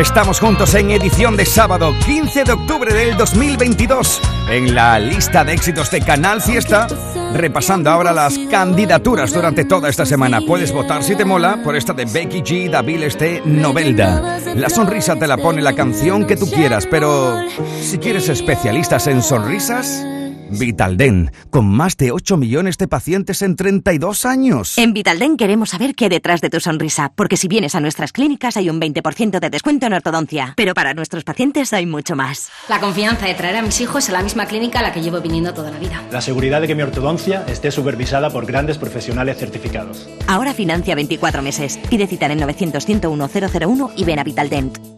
Estamos 0.09 0.41
juntos 0.41 0.75
en 0.75 0.91
edición 0.91 1.37
de 1.37 1.45
sábado 1.45 1.95
15 2.07 2.45
de 2.45 2.53
octubre 2.53 2.95
del 2.95 3.15
2022 3.19 4.21
en 4.51 4.75
la 4.75 4.99
lista 4.99 5.45
de 5.45 5.53
éxitos 5.53 5.91
de 5.91 6.01
Canal 6.01 6.41
Fiesta, 6.41 6.89
repasando 7.35 7.91
ahora 7.91 8.13
las 8.13 8.39
candidaturas 8.51 9.33
durante 9.35 9.67
toda 9.67 9.91
esta 9.91 10.07
semana. 10.07 10.41
Puedes 10.41 10.73
votar 10.73 11.05
si 11.05 11.15
te 11.15 11.27
mola 11.27 11.61
por 11.63 11.77
esta 11.77 11.93
de 11.93 12.07
Becky 12.07 12.41
G, 12.41 12.71
Daviles 12.71 13.19
de 13.19 13.43
Novelda. 13.45 14.41
La 14.57 14.71
sonrisa 14.71 15.15
te 15.15 15.27
la 15.27 15.37
pone 15.37 15.61
la 15.61 15.75
canción 15.75 16.27
que 16.27 16.37
tú 16.37 16.51
quieras, 16.51 16.89
pero 16.91 17.39
si 17.81 17.99
quieres 17.99 18.31
especialistas 18.31 19.07
en 19.09 19.23
sonrisas, 19.23 20.05
Vitalden, 20.51 21.31
con 21.51 21.67
más 21.67 21.97
de 21.97 22.13
8 22.13 22.37
millones 22.37 22.79
de 22.79 22.89
pacientes 22.89 23.43
en 23.43 23.57
32 23.57 24.25
años. 24.25 24.79
En 24.79 24.93
Vitalden 24.93 25.37
queremos 25.37 25.71
saber 25.71 25.95
qué 25.95 26.07
hay 26.07 26.11
detrás 26.11 26.41
de 26.41 26.51
tu 26.51 26.61
sonrisa, 26.61 27.13
porque 27.15 27.37
si 27.37 27.49
vienes 27.49 27.75
a 27.75 27.81
nuestras 27.81 28.13
clínicas 28.13 28.57
hay 28.57 28.71
un 28.71 28.81
20% 28.81 29.41
de 29.41 29.51
descuento 29.51 29.87
en 29.87 29.93
ortodoncia, 29.93 30.55
pero 30.57 30.75
para 30.75 30.95
nuestros 30.95 31.25
pacientes 31.25 31.73
hay 31.73 31.87
mucho 31.87 32.17
más. 32.17 32.51
La 32.69 32.81
confianza 32.81 33.27
de 33.27 33.35
traer 33.35 33.57
a 33.57 33.63
mis 33.63 33.81
hijos 33.81 34.09
a 34.09 34.13
la 34.13 34.23
misma 34.23 34.47
clínica 34.47 34.81
a 34.81 34.83
la 34.83 34.93
que 34.93 35.01
llevo 35.01 35.21
viniendo 35.21 35.53
toda 35.55 35.71
la 35.71 35.79
vida. 35.79 36.03
La 36.11 36.21
seguridad 36.21 36.61
de 36.61 36.67
que 36.67 36.75
mi 36.75 36.83
ortodoncia 36.83 37.45
esté 37.49 37.71
supervisada 37.71 38.31
por 38.31 38.47
grandes 38.47 38.79
profesionales 38.79 39.39
certificados. 39.39 40.09
Ahora 40.27 40.55
financia 40.55 40.95
24 40.95 41.43
meses. 41.43 41.79
Pide 41.89 42.07
cita 42.07 42.27
en 42.27 42.33
el 42.33 42.41
900 42.41 42.85
101 42.85 43.31
001 43.61 43.91
y 43.97 44.05
ven 44.05 44.19
a 44.19 44.25
Vitaldent. 44.25 44.98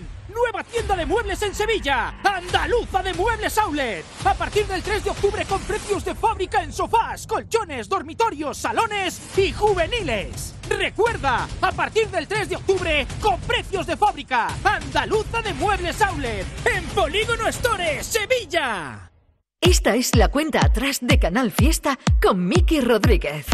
nueva 0.41 0.63
tienda 0.63 0.95
de 0.95 1.05
muebles 1.05 1.41
en 1.43 1.53
Sevilla, 1.53 2.15
Andaluza 2.23 3.03
de 3.03 3.13
Muebles 3.13 3.57
Outlet. 3.59 4.03
A 4.25 4.33
partir 4.33 4.65
del 4.65 4.81
3 4.81 5.03
de 5.03 5.09
octubre 5.11 5.45
con 5.45 5.61
precios 5.61 6.03
de 6.03 6.15
fábrica 6.15 6.63
en 6.63 6.73
sofás, 6.73 7.27
colchones, 7.27 7.87
dormitorios, 7.87 8.57
salones 8.57 9.21
y 9.37 9.51
juveniles. 9.51 10.55
Recuerda, 10.67 11.47
a 11.61 11.71
partir 11.71 12.07
del 12.09 12.27
3 12.27 12.49
de 12.49 12.55
octubre 12.55 13.07
con 13.21 13.39
precios 13.41 13.85
de 13.85 13.95
fábrica, 13.95 14.47
Andaluza 14.63 15.41
de 15.41 15.53
Muebles 15.53 16.01
Outlet 16.01 16.45
en 16.65 16.83
Polígono 16.85 17.47
Store, 17.47 18.03
Sevilla. 18.03 19.11
Esta 19.59 19.95
es 19.95 20.15
la 20.15 20.29
cuenta 20.29 20.65
atrás 20.65 20.99
de 21.01 21.19
Canal 21.19 21.51
Fiesta 21.51 21.99
con 22.21 22.47
Miki 22.47 22.81
Rodríguez. 22.81 23.45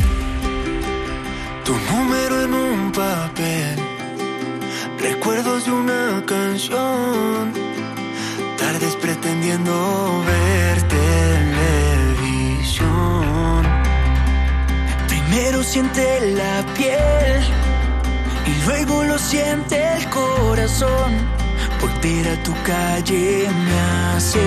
Tu 1.65 1.73
número 1.91 2.43
en 2.43 2.54
un 2.54 2.91
papel 2.93 3.96
Recuerdos 4.99 5.65
de 5.65 5.71
una 5.71 6.23
canción, 6.25 7.53
tardes 8.57 8.95
pretendiendo 8.95 10.23
ver 10.25 10.81
televisión. 12.17 12.57
Primero 15.07 15.63
siente 15.63 16.31
la 16.31 16.65
piel 16.75 17.41
y 18.45 18.65
luego 18.65 19.03
lo 19.03 19.17
siente 19.19 19.77
el 19.97 20.10
corazón. 20.10 21.13
Volver 21.79 22.27
a 22.29 22.43
tu 22.43 22.53
calle 22.63 23.47
me 23.65 23.79
hace 24.15 24.39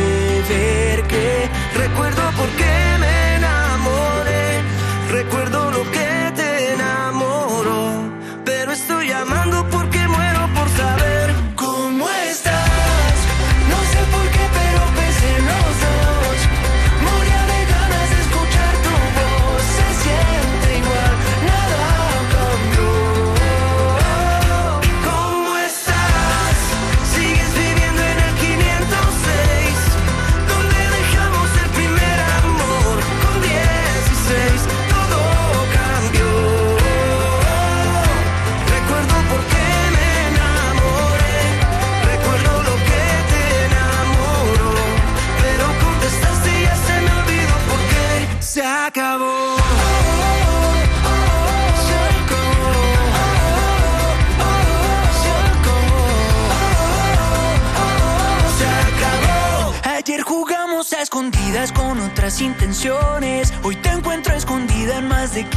ver 0.48 1.06
que 1.06 1.48
recuerdo 1.76 2.22
por 2.36 2.48
qué 2.50 2.96
me 2.98 3.36
enamoré. 3.36 4.62
Recuerdo 5.10 5.69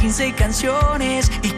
15 0.04 0.34
canciones 0.34 1.32
y 1.42 1.53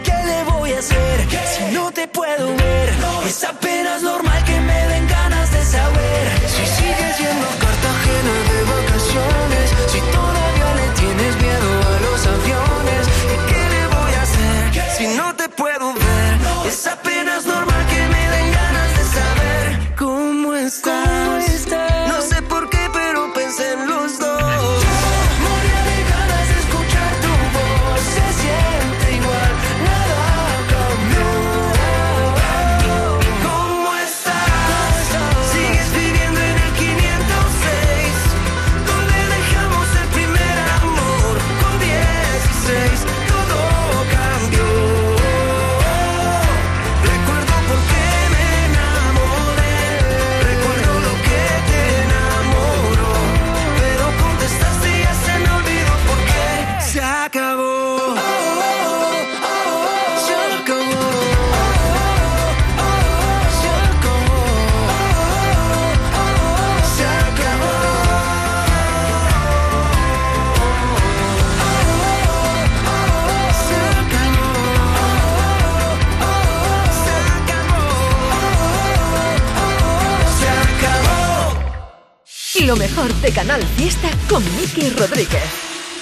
Lo 82.66 82.74
mejor 82.74 83.14
de 83.20 83.30
Canal 83.30 83.62
Fiesta 83.62 84.10
con 84.28 84.42
Miki 84.56 84.90
Rodríguez. 84.90 85.40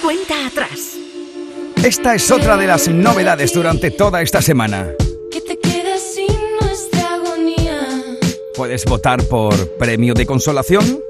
Cuenta 0.00 0.46
atrás. 0.46 0.96
Esta 1.84 2.14
es 2.14 2.30
otra 2.30 2.56
de 2.56 2.66
las 2.66 2.88
novedades 2.88 3.52
durante 3.52 3.90
toda 3.90 4.22
esta 4.22 4.40
semana. 4.40 4.88
¿Qué 5.30 5.42
te 5.42 5.58
quedas 5.58 6.00
sin 6.14 6.34
nuestra 6.58 7.16
agonía? 7.16 7.86
Puedes 8.56 8.86
votar 8.86 9.22
por 9.24 9.76
premio 9.76 10.14
de 10.14 10.24
consolación 10.24 11.00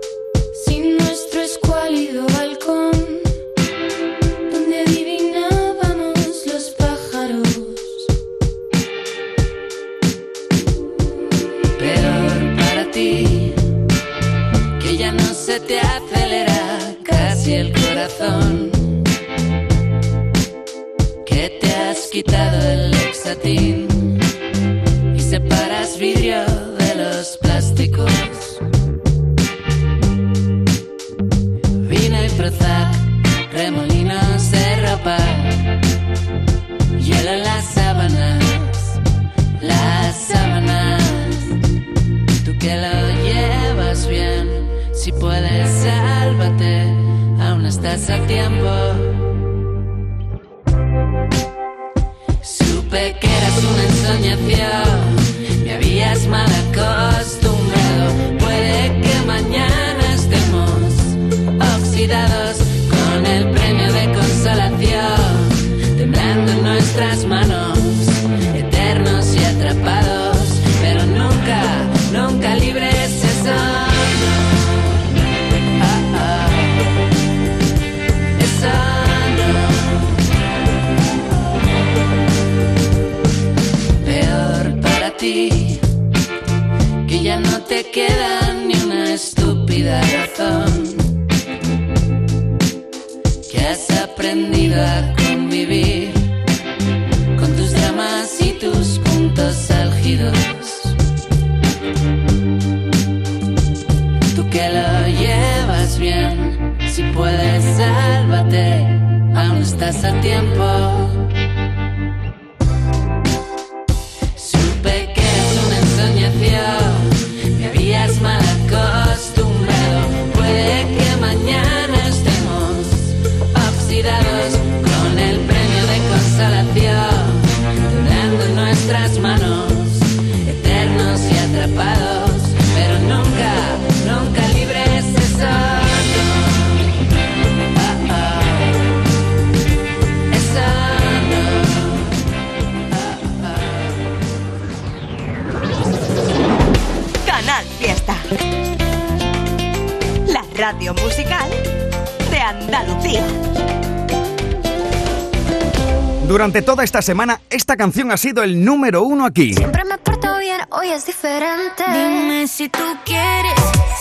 Esta 156.85 157.01
semana, 157.01 157.41
esta 157.49 157.77
canción 157.79 158.13
ha 158.13 158.19
sido 158.19 158.43
el 158.43 158.63
número 158.63 159.05
uno 159.05 159.25
aquí. 159.25 159.55
Siempre 159.55 159.85
me 159.85 159.97
porto 159.97 160.37
bien, 160.39 160.61
hoy 160.69 160.91
es 160.91 161.07
diferente. 161.07 161.83
Dime 161.87 162.47
si 162.47 162.69
tú 162.69 162.85
quieres, 163.07 163.55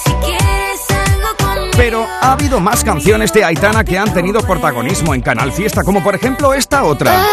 si 0.04 0.12
quieres 0.16 0.82
algo 1.08 1.30
conmigo. 1.38 1.72
Pero 1.78 2.06
ha 2.20 2.34
habido 2.34 2.60
más 2.60 2.84
canciones 2.84 3.32
de 3.32 3.46
Aitana 3.46 3.86
que 3.86 3.98
han 3.98 4.14
tenido 4.14 4.42
protagonismo 4.42 5.16
en 5.16 5.22
Canal 5.22 5.54
Fiesta, 5.54 5.86
como 5.86 6.04
por 6.04 6.14
ejemplo 6.14 6.54
esta 6.54 6.84
otra. 6.84 7.26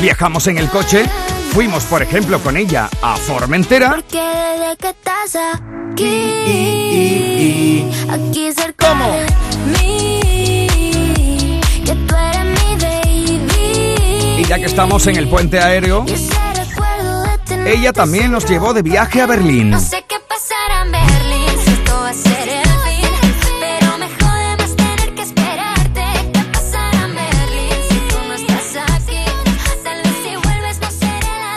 Viajamos 0.00 0.48
en 0.48 0.58
el 0.58 0.68
coche, 0.68 1.04
fuimos 1.52 1.84
por 1.84 2.02
ejemplo 2.02 2.40
con 2.40 2.56
ella 2.56 2.90
a 3.00 3.14
Formentera. 3.14 4.02
Que 4.10 4.18
desde 4.18 4.76
que 4.76 4.88
estás 4.88 5.36
aquí, 5.54 6.32
aquí 8.10 8.52
cerca 8.52 8.71
Y 14.36 14.44
ya 14.44 14.58
que 14.58 14.64
estamos 14.64 15.06
en 15.06 15.16
el 15.16 15.28
puente 15.28 15.60
aéreo, 15.60 16.04
ella 17.66 17.92
también 17.92 18.32
nos 18.32 18.44
llevó 18.48 18.74
de 18.74 18.82
viaje 18.82 19.20
a 19.20 19.26
Berlín. 19.26 19.74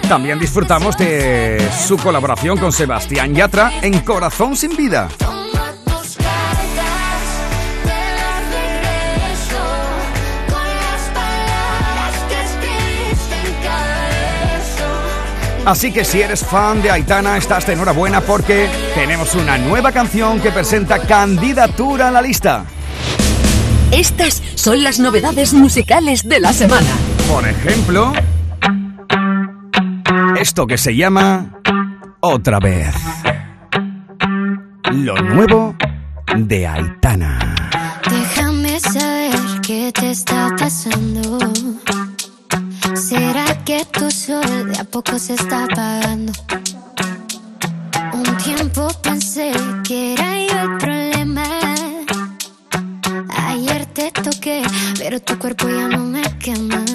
También 0.08 0.38
disfrutamos 0.38 0.96
de 0.98 1.68
su 1.88 1.98
colaboración 1.98 2.58
con 2.58 2.72
Sebastián 2.72 3.34
Yatra 3.34 3.72
en 3.82 4.00
Corazón 4.02 4.56
sin 4.56 4.78
vida. 4.78 5.10
Así 15.66 15.92
que 15.92 16.06
si 16.06 16.22
eres 16.22 16.46
fan 16.46 16.84
de 16.84 16.92
Aitana, 16.92 17.38
estás 17.38 17.66
de 17.66 17.74
enhorabuena 17.74 18.22
porque 18.22 18.70
tenemos 18.94 19.34
una 19.34 19.58
nueva 19.58 19.92
canción 19.92 20.40
que 20.40 20.52
presenta 20.52 21.00
candidatura 21.00 22.10
a 22.10 22.12
la 22.12 22.22
lista. 22.22 22.66
Estas 23.92 24.44
son 24.54 24.84
las 24.84 25.00
novedades 25.00 25.54
musicales 25.54 26.28
de 26.30 26.40
la 26.40 26.54
semana. 26.54 26.92
Por 27.28 27.48
ejemplo, 27.48 28.14
esto 30.40 30.68
que 30.68 30.78
se 30.78 30.96
llama 30.96 31.60
Otra 32.20 32.60
vez. 32.60 32.94
Lo 34.92 35.16
nuevo 35.16 35.76
de 36.38 36.68
Aitana. 36.68 37.56
Déjame 38.08 38.80
saber 38.80 39.36
qué 39.66 39.92
te 39.92 40.12
está 40.12 40.50
pasando. 40.60 41.40
¿Será 42.96 43.46
que 43.66 43.84
tu 43.86 44.10
sol 44.10 44.72
de 44.72 44.80
a 44.80 44.86
poco 44.86 45.20
se 45.20 45.34
está 45.34 45.66
apagando? 45.66 46.32
Un 48.14 48.38
tiempo 48.38 48.88
pensé 49.04 49.52
que 49.84 50.14
era 50.14 50.40
yo 50.48 50.60
el 50.62 50.78
problema. 50.78 51.44
Ayer 53.48 53.86
te 53.88 54.12
toqué, 54.12 54.64
pero 54.98 55.20
tu 55.20 55.38
cuerpo 55.38 55.68
ya 55.68 55.90
no 55.90 56.00
me 56.00 56.24
quema. 56.40 56.86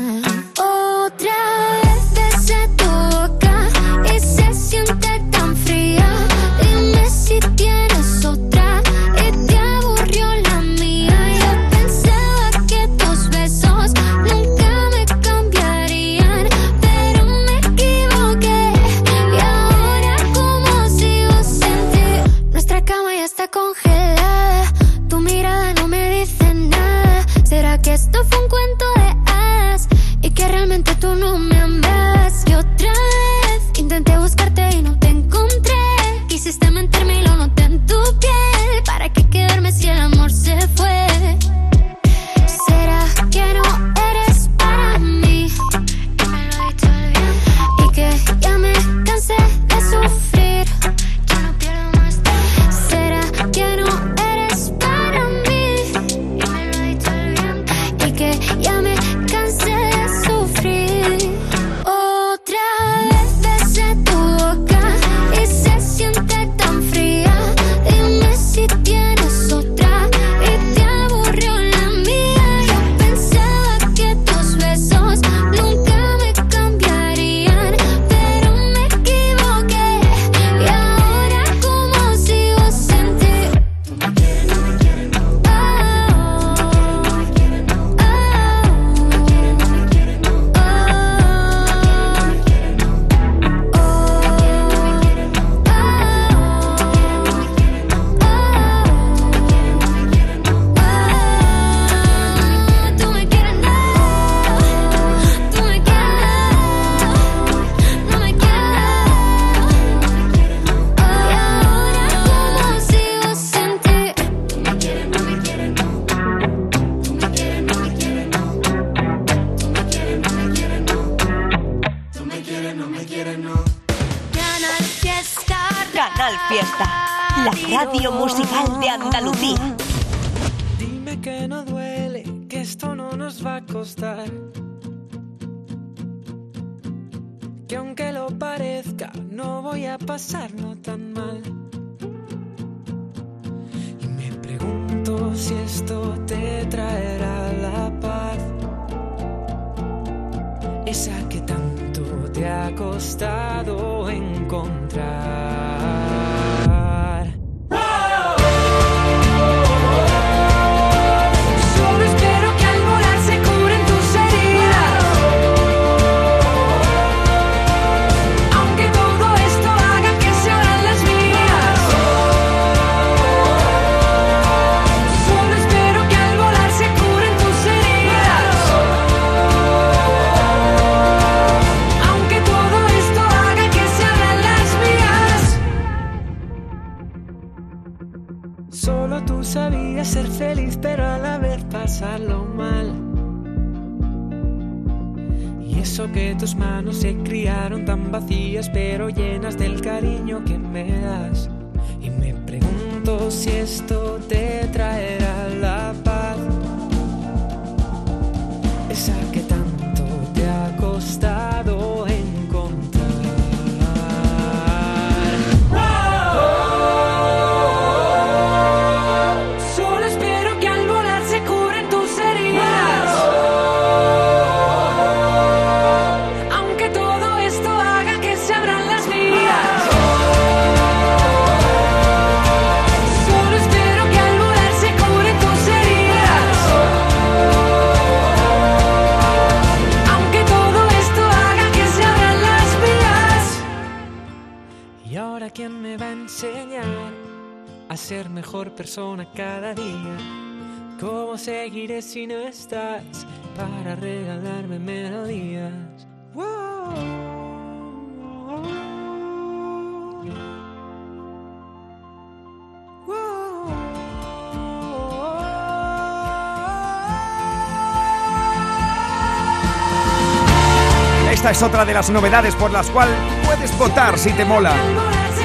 Otra 271.62 271.85
de 271.85 271.94
las 271.94 272.09
novedades 272.11 272.55
por 272.55 272.70
las 272.70 272.88
cuales 272.90 273.14
puedes 273.44 273.77
votar 273.77 274.18
si 274.18 274.33
te 274.33 274.44
mola. 274.44 274.73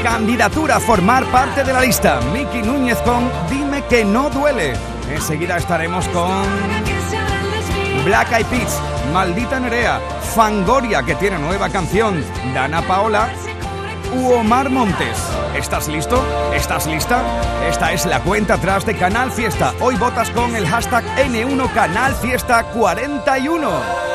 Candidatura 0.04 0.78
a 0.78 0.80
formar 0.80 1.26
parte 1.26 1.64
de 1.64 1.74
la 1.74 1.82
lista. 1.82 2.20
Miki 2.32 2.62
Núñez 2.62 2.98
con 3.00 3.30
Dime 3.50 3.84
que 3.86 4.06
no 4.06 4.30
duele. 4.30 4.74
Enseguida 5.10 5.58
estaremos 5.58 6.08
con 6.10 6.46
Black 8.06 8.32
Eyed 8.32 8.46
Peas, 8.46 8.80
Maldita 9.12 9.60
Nerea, 9.60 10.00
Fangoria 10.36 11.04
que 11.04 11.16
tiene 11.16 11.38
nueva 11.40 11.70
canción, 11.70 12.24
Dana 12.54 12.82
Paola 12.82 13.28
u 14.14 14.32
Omar 14.32 14.70
Montes. 14.70 15.18
¿Estás 15.56 15.88
listo? 15.88 16.24
¿Estás 16.54 16.88
lista? 16.88 17.22
Esta 17.68 17.92
es 17.92 18.06
la 18.06 18.22
cuenta 18.22 18.54
atrás 18.54 18.86
de 18.86 18.96
Canal 18.96 19.32
Fiesta. 19.32 19.74
Hoy 19.82 19.96
votas 19.96 20.30
con 20.30 20.56
el 20.56 20.68
hashtag 20.68 21.04
N1 21.18 21.74
Canal 21.74 22.14
Fiesta 22.16 22.64
41. 22.64 24.15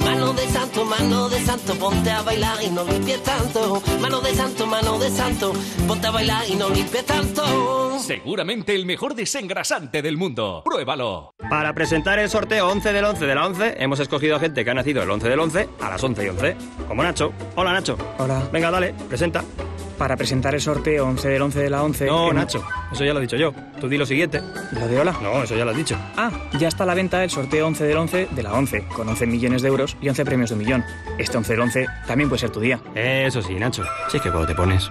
mano 0.13 0.33
de 0.33 0.47
santo, 0.47 0.85
mano 0.85 1.29
de 1.29 1.39
santo, 1.39 1.75
ponte 1.75 2.11
a 2.11 2.21
bailar 2.21 2.57
y 2.61 2.69
no 2.69 2.83
limpies 2.83 3.23
tanto, 3.23 3.81
mano 4.01 4.19
de 4.19 4.33
santo, 4.33 4.67
mano 4.67 4.99
de 4.99 5.09
santo, 5.09 5.53
ponte 5.87 6.07
a 6.07 6.11
bailar 6.11 6.43
y 6.49 6.55
no 6.55 6.69
limpies 6.69 7.05
tanto. 7.05 7.97
Seguramente 7.99 8.75
el 8.75 8.85
mejor 8.85 9.15
desengrasante 9.15 10.01
del 10.01 10.17
mundo. 10.17 10.63
Pruébalo. 10.65 11.33
Para 11.49 11.73
presentar 11.73 12.19
el 12.19 12.29
sorteo 12.29 12.67
11 12.69 12.91
del 12.91 13.05
11 13.05 13.25
de 13.25 13.35
la 13.35 13.45
11, 13.45 13.75
hemos 13.79 13.99
escogido 13.99 14.35
a 14.35 14.39
gente 14.39 14.65
que 14.65 14.71
ha 14.71 14.73
nacido 14.73 15.01
el 15.01 15.09
11 15.09 15.29
del 15.29 15.39
11 15.39 15.69
a 15.79 15.89
las 15.89 16.03
11 16.03 16.25
y 16.25 16.29
11. 16.29 16.55
Como 16.87 17.03
Nacho. 17.03 17.31
Hola, 17.55 17.71
Nacho. 17.71 17.97
Hola. 18.17 18.49
Venga, 18.51 18.69
dale, 18.69 18.93
presenta. 19.07 19.43
Para 19.97 20.17
presentar 20.17 20.55
el 20.55 20.61
sorteo 20.61 21.05
11 21.05 21.29
del 21.29 21.41
11 21.41 21.59
de 21.59 21.69
la 21.69 21.83
11... 21.83 22.05
No, 22.07 22.33
Nacho, 22.33 22.63
eso 22.91 23.03
ya 23.03 23.13
lo 23.13 23.19
he 23.19 23.23
dicho 23.23 23.37
yo. 23.37 23.53
Tú 23.79 23.87
di 23.87 23.97
lo 23.97 24.05
siguiente. 24.05 24.41
¿Lo 24.71 24.87
de 24.87 24.99
hola? 24.99 25.15
No, 25.21 25.43
eso 25.43 25.55
ya 25.55 25.63
lo 25.63 25.71
has 25.71 25.77
dicho. 25.77 25.97
Ah, 26.17 26.31
ya 26.57 26.67
está 26.67 26.83
a 26.83 26.87
la 26.87 26.93
venta 26.93 27.23
el 27.23 27.29
sorteo 27.29 27.67
11 27.67 27.83
del 27.83 27.97
11 27.97 28.27
de 28.31 28.43
la 28.43 28.53
11, 28.53 28.85
con 28.95 29.07
11 29.07 29.25
millones 29.27 29.61
de 29.61 29.67
euros 29.67 29.97
y 30.01 30.09
11 30.09 30.25
premios 30.25 30.49
de 30.49 30.55
un 30.55 30.59
millón. 30.59 30.83
Este 31.17 31.37
11 31.37 31.53
del 31.53 31.61
11 31.61 31.85
también 32.07 32.29
puede 32.29 32.39
ser 32.39 32.49
tu 32.49 32.59
día. 32.59 32.79
Eso 32.95 33.41
sí, 33.41 33.53
Nacho. 33.55 33.83
Sí 34.09 34.17
es 34.17 34.23
que 34.23 34.29
cuando 34.31 34.47
te 34.47 34.55
pones... 34.55 34.89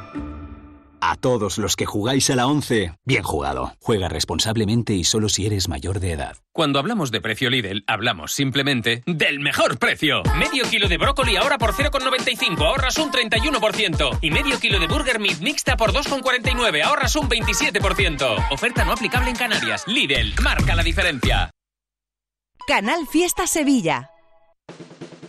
A 1.01 1.17
todos 1.17 1.57
los 1.57 1.77
que 1.77 1.87
jugáis 1.87 2.29
a 2.31 2.37
la 2.37 2.47
11, 2.47 2.93
bien 3.05 3.23
jugado. 3.23 3.73
Juega 3.81 4.09
responsablemente 4.09 4.93
y 4.93 5.05
solo 5.05 5.29
si 5.29 5.47
eres 5.47 5.69
mayor 5.69 5.99
de 5.99 6.13
edad. 6.13 6.37
Cuando 6.53 6.79
hablamos 6.79 7.11
de 7.11 7.23
precio 7.23 7.49
Lidl, 7.49 7.85
hablamos 7.87 8.33
simplemente 8.33 9.03
del 9.07 9.41
mejor 9.41 9.79
precio. 9.79 10.23
Medio 10.37 10.69
kilo 10.69 10.89
de 10.89 10.99
brócoli 10.99 11.37
ahora 11.37 11.57
por 11.57 11.73
0,95, 11.73 12.67
ahorras 12.67 12.99
un 12.99 13.11
31%. 13.11 14.19
Y 14.21 14.31
medio 14.31 14.61
kilo 14.61 14.79
de 14.79 14.89
burger 14.89 15.21
meat 15.21 15.41
mixta 15.41 15.77
por 15.77 15.93
2,49, 15.93 16.83
ahorras 16.83 17.17
un 17.17 17.29
27%. 17.29 18.53
Oferta 18.53 18.85
no 18.85 18.93
aplicable 18.93 19.31
en 19.31 19.37
Canarias. 19.37 19.85
Lidl, 19.87 20.35
marca 20.43 20.75
la 20.75 20.83
diferencia. 20.83 21.51
Canal 22.67 23.07
Fiesta 23.11 23.47
Sevilla. 23.47 24.11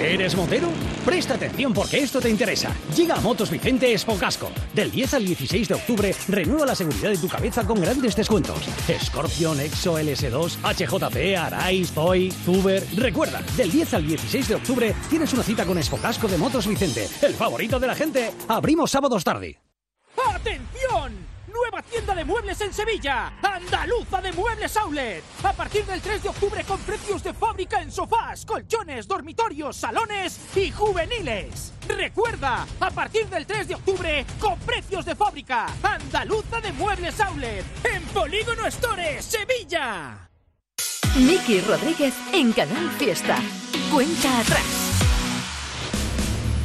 ¿Eres 0.00 0.36
motero? 0.36 0.68
Presta 1.04 1.34
atención 1.34 1.72
porque 1.72 1.98
esto 1.98 2.20
te 2.20 2.28
interesa. 2.28 2.74
Llega 2.94 3.14
a 3.14 3.20
Motos 3.20 3.50
Vicente 3.50 3.90
Expo 3.92 4.16
Casco. 4.16 4.50
Del 4.74 4.90
10 4.90 5.14
al 5.14 5.24
16 5.24 5.68
de 5.68 5.74
octubre, 5.74 6.14
renueva 6.28 6.66
la 6.66 6.74
seguridad 6.74 7.10
de 7.10 7.16
tu 7.16 7.28
cabeza 7.28 7.66
con 7.66 7.80
grandes 7.80 8.14
descuentos. 8.14 8.58
Scorpion, 9.02 9.58
Exo, 9.60 9.98
LS2, 9.98 10.58
HJP, 10.62 11.36
Arais, 11.38 11.90
Toy, 11.92 12.30
Zuber. 12.30 12.86
Recuerda, 12.96 13.42
del 13.56 13.70
10 13.72 13.94
al 13.94 14.06
16 14.06 14.48
de 14.48 14.54
octubre 14.56 14.94
tienes 15.08 15.32
una 15.32 15.42
cita 15.42 15.64
con 15.64 15.78
Expo 15.78 15.96
Casco 15.96 16.28
de 16.28 16.38
Motos 16.38 16.66
Vicente, 16.66 17.08
el 17.22 17.34
favorito 17.34 17.80
de 17.80 17.86
la 17.86 17.94
gente. 17.94 18.32
Abrimos 18.48 18.90
sábados 18.90 19.24
tarde. 19.24 19.58
¡Atención! 20.34 21.25
nueva 21.76 21.90
tienda 21.90 22.14
de 22.14 22.24
muebles 22.24 22.60
en 22.62 22.72
Sevilla, 22.72 23.32
Andaluza 23.42 24.22
de 24.22 24.32
Muebles 24.32 24.76
Outlet. 24.78 25.22
A 25.42 25.52
partir 25.52 25.84
del 25.84 26.00
3 26.00 26.22
de 26.22 26.28
octubre 26.30 26.64
con 26.64 26.78
precios 26.80 27.22
de 27.22 27.34
fábrica 27.34 27.82
en 27.82 27.92
sofás, 27.92 28.46
colchones, 28.46 29.06
dormitorios, 29.06 29.76
salones 29.76 30.40
y 30.56 30.70
juveniles. 30.70 31.74
Recuerda, 31.86 32.66
a 32.80 32.90
partir 32.90 33.26
del 33.26 33.44
3 33.46 33.68
de 33.68 33.74
octubre 33.74 34.24
con 34.40 34.58
precios 34.60 35.04
de 35.04 35.14
fábrica, 35.14 35.66
Andaluza 35.82 36.60
de 36.62 36.72
Muebles 36.72 37.20
Outlet, 37.20 37.64
en 37.84 38.02
Polígono 38.04 38.66
Store, 38.66 39.20
Sevilla. 39.20 40.28
Miki 41.16 41.60
Rodríguez 41.60 42.14
en 42.32 42.52
Canal 42.52 42.90
Fiesta. 42.92 43.36
Cuenta 43.92 44.40
atrás. 44.40 44.85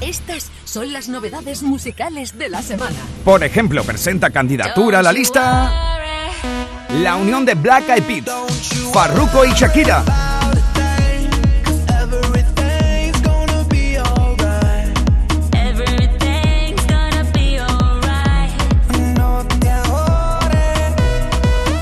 Estas 0.01 0.51
son 0.65 0.91
las 0.91 1.07
novedades 1.09 1.61
musicales 1.63 2.37
de 2.37 2.49
la 2.49 2.61
semana. 2.61 2.97
Por 3.23 3.43
ejemplo, 3.43 3.83
presenta 3.83 4.31
candidatura 4.31 4.99
a 4.99 5.03
la 5.03 5.13
lista 5.13 5.99
la 6.89 7.15
unión 7.15 7.45
de 7.45 7.55
Black 7.55 7.87
Eyed 7.89 8.03
Peas, 8.03 8.89
Farruko 8.91 9.45
y 9.45 9.51
Shakira. 9.51 10.03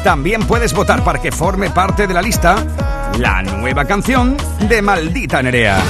También 0.03 0.43
puedes 0.47 0.73
votar 0.73 1.03
para 1.03 1.21
que 1.21 1.31
forme 1.31 1.69
parte 1.69 2.07
de 2.07 2.13
la 2.13 2.21
lista 2.21 2.65
la 3.17 3.41
nueva 3.41 3.85
canción 3.85 4.37
de 4.67 4.81
Maldita 4.81 5.41
Nerea. 5.41 5.81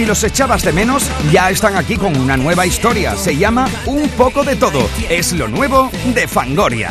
Si 0.00 0.06
los 0.06 0.24
echabas 0.24 0.62
de 0.62 0.72
menos, 0.72 1.10
ya 1.30 1.50
están 1.50 1.76
aquí 1.76 1.98
con 1.98 2.16
una 2.16 2.34
nueva 2.34 2.64
historia. 2.64 3.14
Se 3.16 3.36
llama 3.36 3.68
Un 3.84 4.08
poco 4.08 4.42
de 4.42 4.56
todo. 4.56 4.88
Es 5.10 5.32
lo 5.32 5.46
nuevo 5.46 5.90
de 6.14 6.26
Fangoria. 6.26 6.90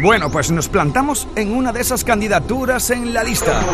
Bueno, 0.00 0.30
pues 0.30 0.52
nos 0.52 0.68
plantamos 0.68 1.26
en 1.34 1.52
una 1.52 1.72
de 1.72 1.80
esas 1.80 2.04
candidaturas 2.04 2.90
en 2.90 3.12
la 3.12 3.24
lista. 3.24 3.64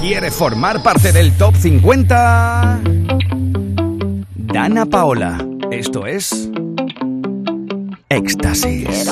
¿Quiere 0.00 0.30
formar 0.30 0.82
parte 0.84 1.10
del 1.10 1.36
top 1.36 1.56
50? 1.56 2.80
Dana 4.36 4.86
Paola, 4.86 5.44
esto 5.72 6.06
es 6.06 6.48
Éxtasis. 8.08 9.10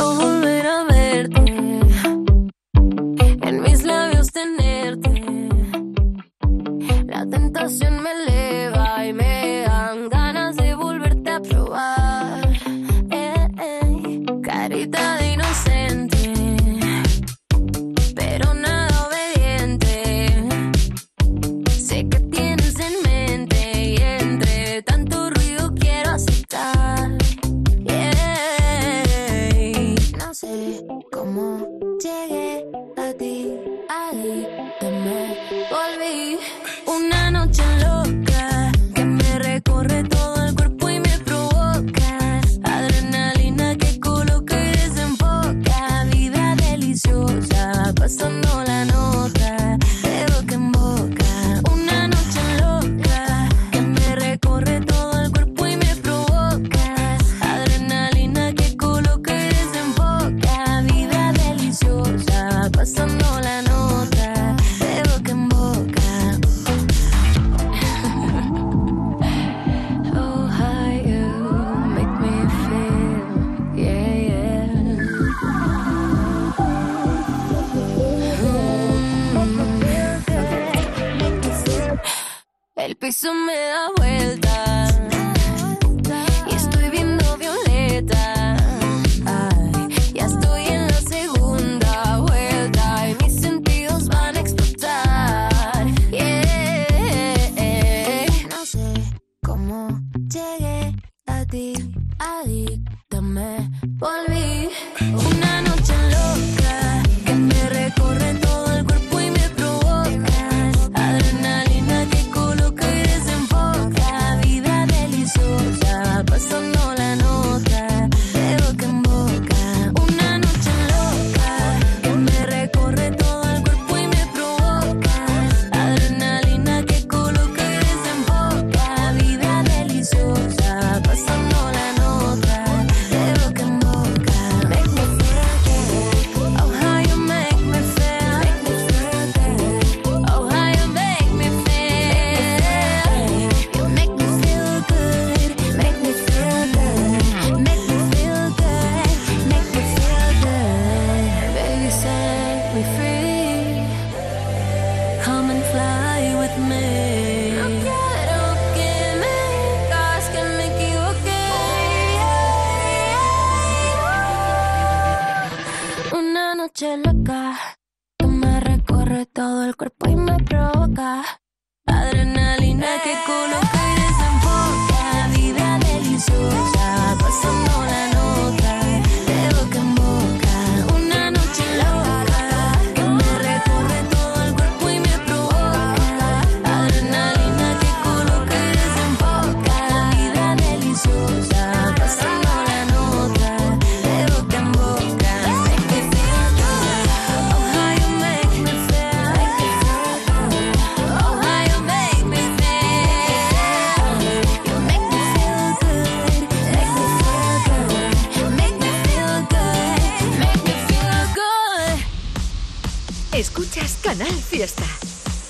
Canal 214.13 214.43
Fiesta. 214.43 214.85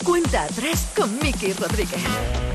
Cuenta 0.05 0.45
atrás 0.45 0.87
con 0.95 1.19
Miki 1.19 1.53
Rodríguez. 1.53 2.52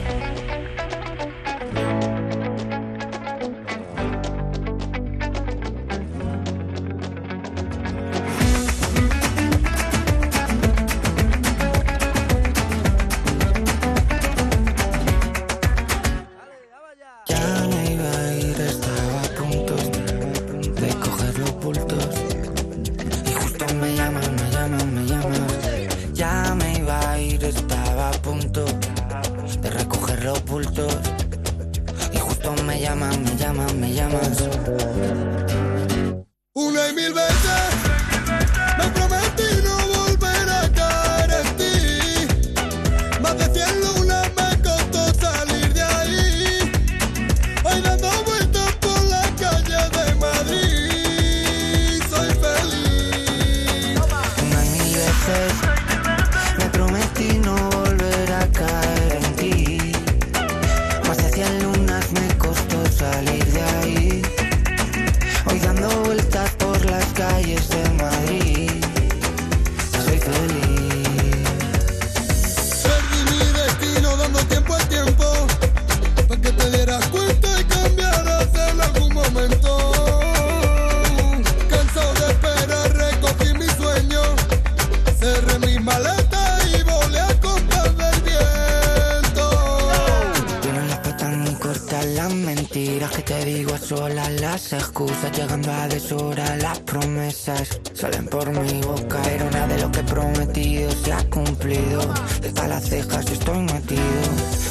cumplido. 101.68 102.02
Deja 102.42 102.68
las 102.68 102.84
cejas, 102.86 103.30
estoy 103.30 103.60
metido. 103.60 104.02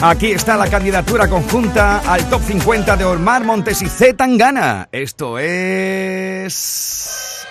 Aquí 0.00 0.30
está 0.30 0.56
la 0.56 0.70
candidatura 0.70 1.26
conjunta 1.26 1.98
al 2.06 2.28
top 2.30 2.40
50 2.42 2.96
de 2.96 3.04
Ormar 3.04 3.44
Montes 3.44 3.82
y 3.82 3.88
Z 3.88 4.16
Tangana. 4.16 4.88
Esto 4.92 5.40
es. 5.40 6.54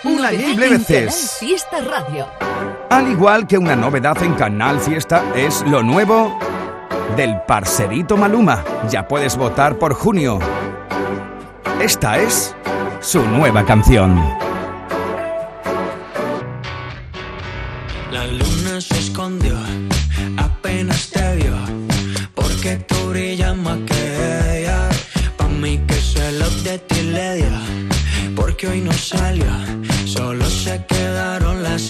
Una 0.05 0.31
y 0.31 0.55
veces. 0.55 1.35
Fiesta 1.41 1.81
Radio. 1.81 2.25
Al 2.89 3.11
igual 3.11 3.47
que 3.47 3.57
una 3.57 3.75
novedad 3.75 4.23
en 4.23 4.33
Canal 4.35 4.79
Fiesta 4.79 5.25
es 5.35 5.61
lo 5.67 5.83
nuevo 5.83 6.39
del 7.17 7.41
parcerito 7.41 8.15
Maluma. 8.15 8.63
Ya 8.89 9.09
puedes 9.09 9.35
votar 9.35 9.77
por 9.77 9.93
junio. 9.93 10.39
Esta 11.81 12.17
es 12.17 12.55
su 13.01 13.23
nueva 13.23 13.65
canción. 13.65 14.15
La 18.09 18.25
luna 18.25 18.79
se 18.79 18.97
escondió 18.99 19.53
porque 28.35 28.67
hoy 28.67 28.81
no 28.81 28.93
salió, 28.93 29.45
solo 30.05 30.45
se 30.45 30.85
quedaron 30.85 31.63
las 31.63 31.89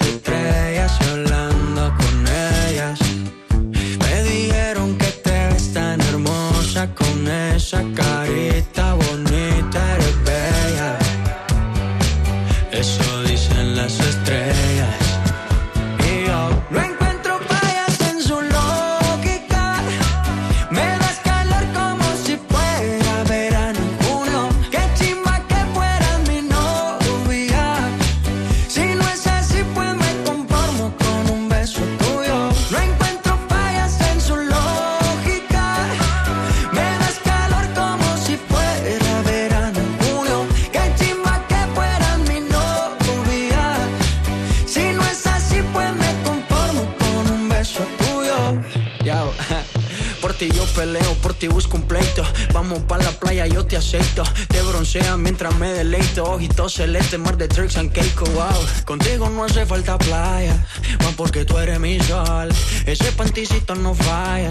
celeste, 56.70 57.18
mar 57.18 57.38
de 57.38 57.48
tricks 57.48 57.78
and 57.78 57.92
cake, 57.92 58.20
wow. 58.34 58.66
Contigo 58.86 59.30
no 59.30 59.44
hace 59.44 59.66
falta 59.66 59.98
playa, 59.98 60.56
más 61.00 61.14
porque 61.16 61.46
tú 61.46 61.58
eres 61.58 61.80
mi 61.80 62.00
sol. 62.00 62.50
Ese 62.86 63.12
panticito 63.12 63.76
no 63.76 63.94
falla, 63.94 64.50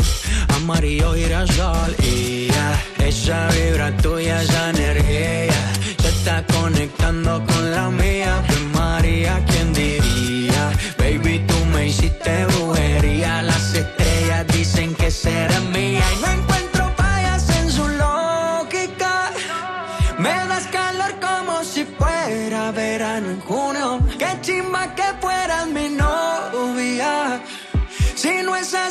amarillo 0.57 1.15
girasol. 1.15 1.95
Y 2.03 2.49
ya, 2.49 2.83
esa 3.07 3.49
vibra 3.49 3.97
tuya, 3.99 4.43
esa 4.43 4.71
energía, 4.71 5.53
se 6.01 6.09
está 6.09 6.45
conectando 6.47 7.45
con 7.47 7.71
la 7.71 7.91
mía. 7.91 8.43
Pues 8.47 8.61
María, 8.75 9.45
¿quién 9.47 9.73
diría? 9.73 10.73
Baby, 10.99 11.45
tú 11.47 11.65
me 11.67 11.89
hiciste 11.89 12.47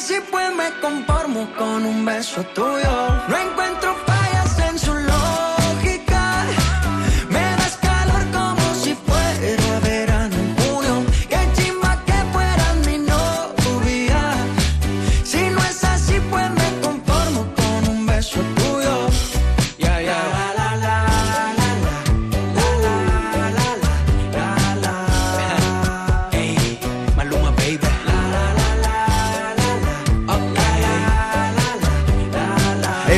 así, 0.06 0.22
pues 0.30 0.54
me 0.56 0.70
conformo 0.82 1.52
con 1.58 1.84
un 1.84 2.06
beso 2.06 2.44
tuyo. 2.54 3.08
No 3.28 3.38
encuentro 3.38 3.96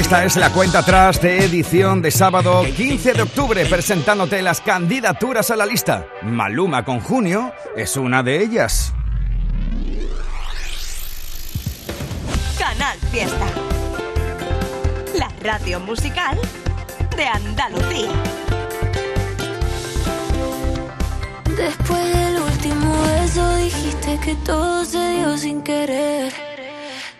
Esta 0.08 0.24
es 0.24 0.38
la 0.38 0.54
cuenta 0.54 0.80
atrás 0.80 1.22
de 1.22 1.40
edición 1.40 2.02
de 2.02 2.12
sábado 2.12 2.64
15 2.64 3.12
de 3.12 3.24
octubre 3.24 3.66
presentándote 3.66 4.42
las 4.42 4.62
candidaturas 4.62 5.52
a 5.52 5.58
la 5.58 5.66
lista. 5.66 6.08
Maluma 6.22 6.86
con 6.86 7.02
Junio 7.02 7.52
es 7.76 7.98
una 7.98 8.24
de 8.24 8.42
ellas. 8.42 8.94
Canal 12.58 12.98
Fiesta. 13.12 13.48
La 15.16 15.28
radio 15.42 15.82
musical 15.82 16.40
de 17.18 17.28
Andalucía. 17.28 18.10
Después 21.58 22.14
del 22.14 22.42
último 22.44 23.04
beso 23.04 23.58
dijiste 23.58 24.18
que 24.24 24.36
todo 24.46 24.86
se 24.86 25.10
dio 25.16 25.38
sin 25.38 25.62
querer. 25.64 26.47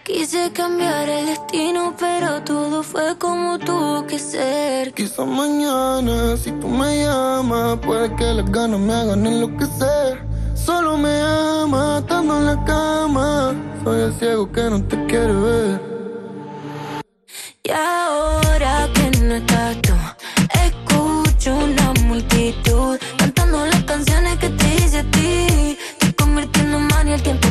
Quise 0.08 0.54
cambiar 0.54 1.10
el 1.10 1.26
destino, 1.26 1.94
pero 2.00 2.42
todo 2.42 2.82
fue 2.82 3.18
como 3.18 3.60
tuvo 3.60 4.08
que 4.08 4.18
ser. 4.18 4.94
Quizá 4.94 5.26
mañana, 5.26 6.38
si 6.38 6.50
tú 6.54 6.70
me 6.70 7.04
llamas, 7.04 7.78
puede 7.86 8.16
que 8.16 8.24
las 8.36 8.50
ganas 8.50 8.80
me 8.80 8.94
hagan 8.94 9.28
enloquecer. 9.28 10.26
Solo 10.56 10.98
me 10.98 11.12
ama 11.20 11.98
estando 12.00 12.38
en 12.38 12.46
la 12.46 12.64
cama. 12.64 13.54
Soy 13.84 14.04
el 14.04 14.14
ciego 14.14 14.50
que 14.50 14.62
no 14.70 14.82
te 14.82 14.96
quiere 15.08 15.34
ver. 15.34 15.82
Y 17.64 17.72
ahora 17.72 18.88
que 18.94 19.12
no 19.20 19.36
estás 19.36 19.76
tú, 19.82 19.94
escucho 20.64 21.54
una 21.54 21.92
multitud 22.06 22.98
cantando 23.18 23.66
las 23.66 23.84
canciones 23.84 24.38
que 24.40 24.50
te 24.52 24.76
hice 24.76 25.00
a 25.00 25.12
ti. 25.12 25.78
Estoy 25.92 26.14
convirtiendo 26.14 26.78
en 26.78 26.88
mania 26.88 27.16
el 27.16 27.24
tiempo 27.24 27.47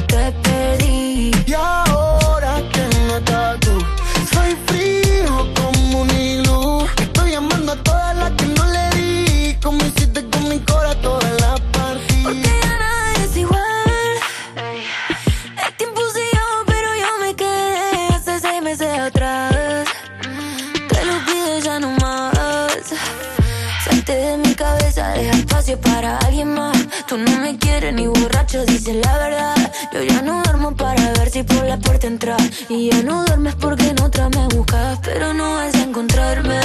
deja 25.15 25.37
espacio 25.37 25.81
para 25.81 26.19
alguien 26.19 26.55
más. 26.55 26.77
Tú 27.07 27.17
no 27.17 27.31
me 27.41 27.59
quieres 27.59 27.95
ni 27.95 28.07
borracho, 28.07 28.65
dices 28.67 28.97
la 29.05 29.19
verdad. 29.19 29.73
Yo 29.93 30.03
ya 30.03 30.23
no 30.23 30.43
duermo 30.43 30.75
para 30.75 31.13
ver 31.13 31.31
si 31.31 31.43
por 31.43 31.65
la 31.65 31.79
puerta 31.79 32.07
entras. 32.07 32.43
Y 32.69 32.91
ya 32.91 33.03
no 33.03 33.25
duermes 33.25 33.55
porque 33.57 33.89
en 33.89 34.01
otra 34.03 34.29
me 34.29 34.47
buscas, 34.49 34.99
pero 35.03 35.33
no 35.35 35.55
vas 35.55 35.75
a 35.75 35.83
encontrarme. 35.83 36.61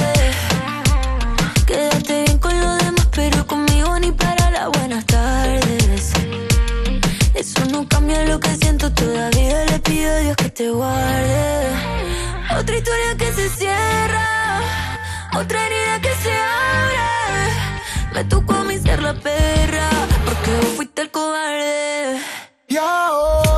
Quédate 1.65 2.23
bien 2.23 2.37
con 2.39 2.59
lo 2.59 2.75
demás, 2.77 3.07
pero 3.11 3.45
conmigo 3.47 3.99
ni 3.99 4.11
para 4.11 4.51
las 4.51 4.69
buenas 4.69 5.05
tardes. 5.05 6.11
Eso 7.33 7.65
no 7.71 7.87
cambia 7.87 8.25
lo 8.25 8.39
que 8.39 8.55
siento, 8.55 8.91
todavía 8.91 9.65
le 9.65 9.79
pido 9.79 10.11
a 10.11 10.17
Dios 10.17 10.35
que 10.35 10.49
te 10.49 10.69
guarde. 10.69 11.67
Otra 12.59 12.77
historia 12.77 13.15
que 13.17 13.31
se 13.33 13.49
cierra, 13.49 14.59
otra 15.33 15.65
herida 15.65 16.01
que 16.01 16.09
se. 16.09 16.20
A 18.21 18.63
mí 18.65 18.77
ser 18.77 19.01
la 19.01 19.15
perra, 19.15 19.89
porque 20.25 20.55
vos 20.57 20.75
fuiste 20.75 21.01
el 21.01 21.09
cobarde. 21.09 22.21
Y 22.67 22.77
ahora 22.77 23.50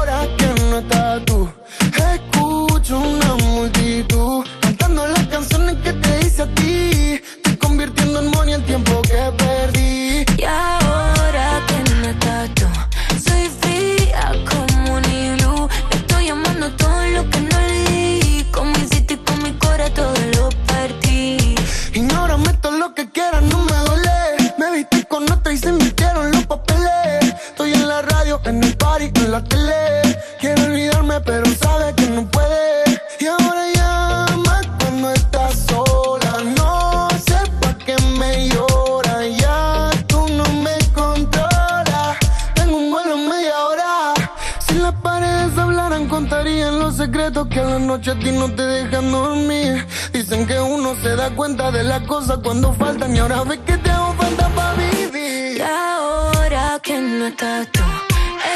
cuenta 51.64 51.78
de 51.78 51.84
las 51.84 52.02
cosas 52.02 52.40
cuando 52.44 52.74
faltan 52.74 53.16
y 53.16 53.20
ahora 53.20 53.44
ves 53.44 53.60
que 53.66 53.78
te 53.78 53.90
hago 53.90 54.14
falta 54.14 54.50
para 54.50 54.74
vivir. 54.74 55.58
Y 55.58 55.62
ahora 55.62 56.80
que 56.82 57.00
no 57.00 57.28
estás 57.28 57.68
tú, 57.72 57.82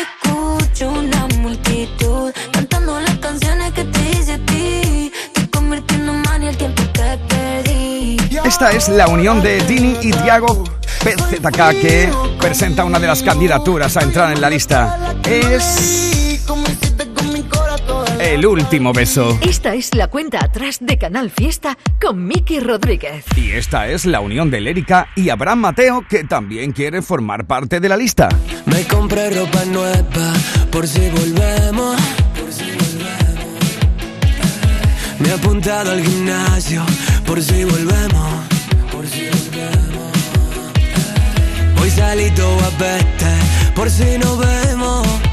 escucho 0.02 0.90
una 0.90 1.28
multitud 1.40 2.32
cantando 2.52 3.00
las 3.00 3.18
canciones 3.18 3.72
que 3.74 3.84
te 3.86 4.10
hice 4.10 4.34
a 4.34 4.46
ti. 4.46 5.12
Estoy 5.28 5.48
convirtiendo 5.48 6.14
en 6.14 6.22
mania 6.24 6.50
el 6.50 6.58
tiempo 6.58 6.84
que 6.94 7.18
perdí. 7.28 8.18
Esta 8.46 8.72
es 8.72 8.90
la 8.90 9.08
unión 9.08 9.42
de 9.42 9.62
Dini 9.62 9.98
y 10.02 10.12
Tiago 10.12 10.64
PZK 11.04 11.82
que 11.82 12.10
presenta 12.40 12.84
una 12.84 13.00
de 13.00 13.08
las 13.08 13.24
candidaturas 13.24 13.96
a 13.98 14.02
entrar 14.02 14.32
en 14.34 14.42
la 14.42 14.50
lista. 14.50 15.16
Es 15.24 16.17
el 18.38 18.46
último 18.46 18.94
beso. 18.94 19.40
Esta 19.42 19.74
es 19.74 19.96
la 19.96 20.10
cuenta 20.10 20.44
atrás 20.44 20.78
de 20.80 21.00
Canal 21.00 21.32
Fiesta 21.32 21.76
con 22.00 22.24
Miki 22.28 22.60
Rodríguez. 22.60 23.26
Y 23.36 23.50
esta 23.52 23.88
es 23.88 24.06
la 24.06 24.20
unión 24.20 24.52
de 24.52 24.62
Lérica 24.62 25.08
y 25.16 25.30
Abraham 25.30 25.60
Mateo 25.60 26.06
que 26.08 26.24
también 26.24 26.72
quiere 26.72 27.02
formar 27.02 27.48
parte 27.48 27.80
de 27.80 27.90
la 27.90 27.98
lista. 27.98 28.30
Me 28.66 28.86
compré 28.86 29.32
ropa 29.32 29.66
nueva 29.66 30.34
por 30.72 30.88
si 30.88 31.10
volvemos. 31.10 31.98
Me 35.18 35.30
he 35.30 35.34
apuntado 35.34 35.92
al 35.92 36.04
gimnasio 36.04 36.86
por 37.26 37.42
si 37.42 37.64
volvemos. 37.64 38.46
Por 38.92 39.08
si 39.08 39.30
volvemos. 39.30 40.14
Hoy 41.82 41.90
por 41.90 42.00
si 42.00 42.38
nos 42.38 42.78
vemos. 42.78 43.74
Por 43.74 43.90
si 43.90 44.18
nos 44.20 44.38
vemos. 44.38 45.27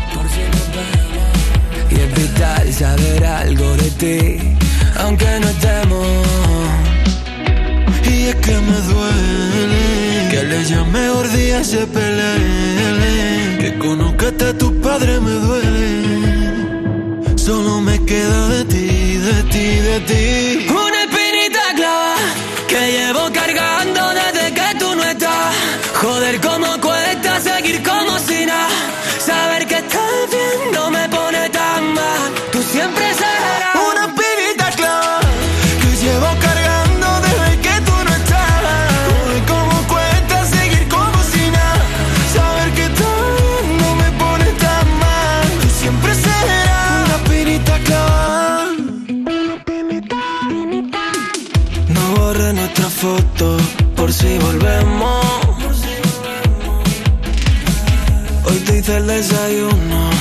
Y 1.94 2.00
es 2.00 2.14
vital 2.14 2.72
saber 2.72 3.24
algo 3.24 3.76
de 3.76 3.90
ti 3.92 4.54
aunque 5.00 5.26
no 5.40 5.48
estemos. 5.48 6.06
Y 8.10 8.26
es 8.28 8.36
que 8.36 8.52
me 8.52 8.78
duele 8.92 10.28
que 10.30 10.42
le 10.44 10.64
llame 10.64 11.08
gordía 11.08 11.60
y 11.60 11.64
se 11.64 11.86
pelee. 11.86 13.58
Que 13.60 13.78
conozcaste 13.78 14.44
a 14.46 14.58
tu 14.58 14.80
padre 14.80 15.20
me 15.20 15.32
duele. 15.46 15.84
Solo 17.36 17.80
me 17.80 18.02
queda 18.04 18.48
de 18.48 18.64
ti, 18.64 19.18
de 19.28 19.42
ti, 19.52 19.66
de 19.88 20.00
ti. 20.10 20.66
Una 20.70 21.02
espinita 21.06 21.62
clava 21.76 22.16
que 22.68 22.92
llevo 22.92 23.30
cargando 23.32 24.00
desde 24.20 24.54
que 24.54 24.78
tú 24.78 24.94
no 24.94 25.04
estás. 25.04 25.54
Joder, 26.00 26.40
cómo 26.40 26.53
si 54.24 54.38
volvemos. 54.38 55.24
Hoy 58.46 58.58
te 58.66 58.78
hice 58.78 58.96
el 58.96 59.06
desayuno 59.06 60.13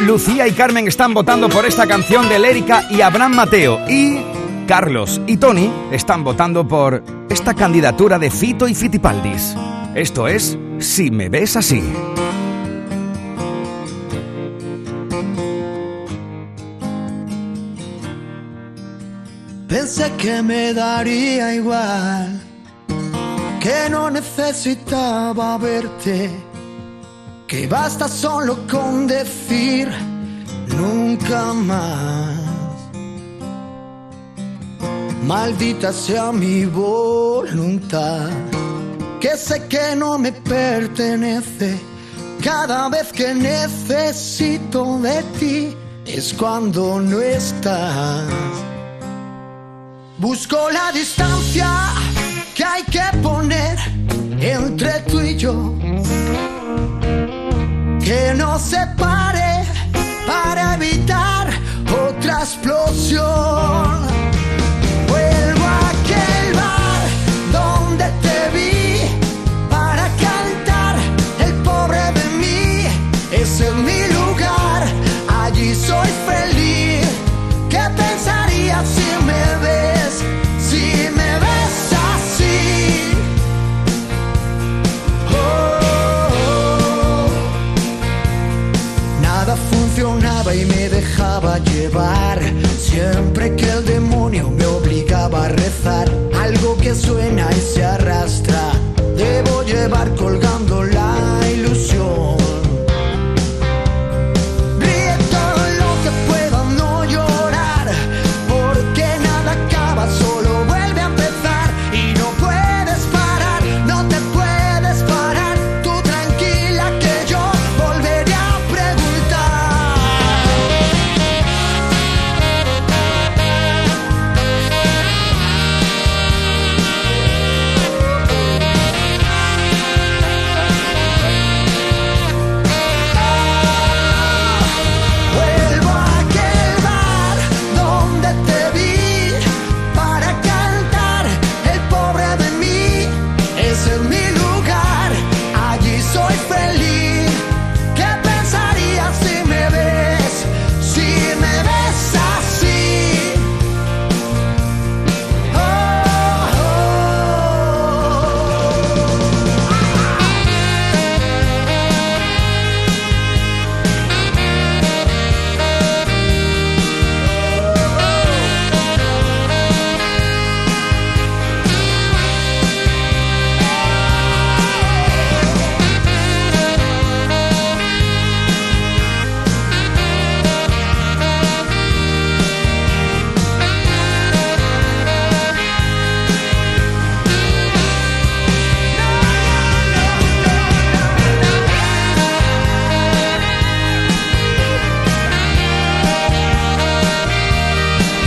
Lucía 0.00 0.46
y 0.46 0.52
Carmen 0.52 0.86
están 0.86 1.12
votando 1.12 1.48
por 1.48 1.66
esta 1.66 1.86
canción 1.86 2.28
de 2.28 2.38
Lérica 2.38 2.84
y 2.90 3.00
Abraham 3.00 3.34
Mateo. 3.34 3.80
Y 3.88 4.18
Carlos 4.66 5.20
y 5.26 5.36
Tony 5.38 5.70
están 5.90 6.22
votando 6.22 6.66
por 6.68 7.02
esta 7.28 7.54
candidatura 7.54 8.18
de 8.18 8.30
Fito 8.30 8.68
y 8.68 8.74
Fitipaldis. 8.74 9.54
Esto 9.94 10.28
es 10.28 10.56
Si 10.78 11.10
me 11.10 11.28
ves 11.28 11.56
así. 11.56 11.82
Pensé 19.66 20.12
que 20.16 20.42
me 20.42 20.72
daría 20.74 21.54
igual, 21.54 22.40
que 23.60 23.90
no 23.90 24.10
necesitaba 24.10 25.58
verte, 25.58 26.30
que 27.48 27.66
basta 27.66 28.06
solo 28.08 28.58
con 28.70 29.06
decir 29.06 29.88
nunca 30.76 31.54
más. 31.54 32.38
Maldita 35.24 35.92
sea 35.92 36.30
mi 36.30 36.66
voluntad, 36.66 38.28
que 39.18 39.36
sé 39.36 39.66
que 39.66 39.96
no 39.96 40.18
me 40.18 40.30
pertenece. 40.30 41.80
Cada 42.44 42.88
vez 42.90 43.12
que 43.12 43.34
necesito 43.34 44.98
de 44.98 45.22
ti 45.38 45.76
es 46.04 46.34
cuando 46.34 47.00
no 47.00 47.18
estás. 47.20 48.24
Busco 50.18 50.70
la 50.70 50.92
distancia 50.92 51.70
que 52.54 52.64
hay 52.64 52.82
que 52.84 53.18
poner 53.22 53.78
entre 54.38 55.00
tú 55.00 55.20
y 55.20 55.36
yo. 55.36 55.74
Que 58.08 58.32
nos 58.32 58.62
separe 58.62 59.66
para 60.26 60.76
evitar 60.76 61.46
otra 62.08 62.38
explosión. 62.40 64.17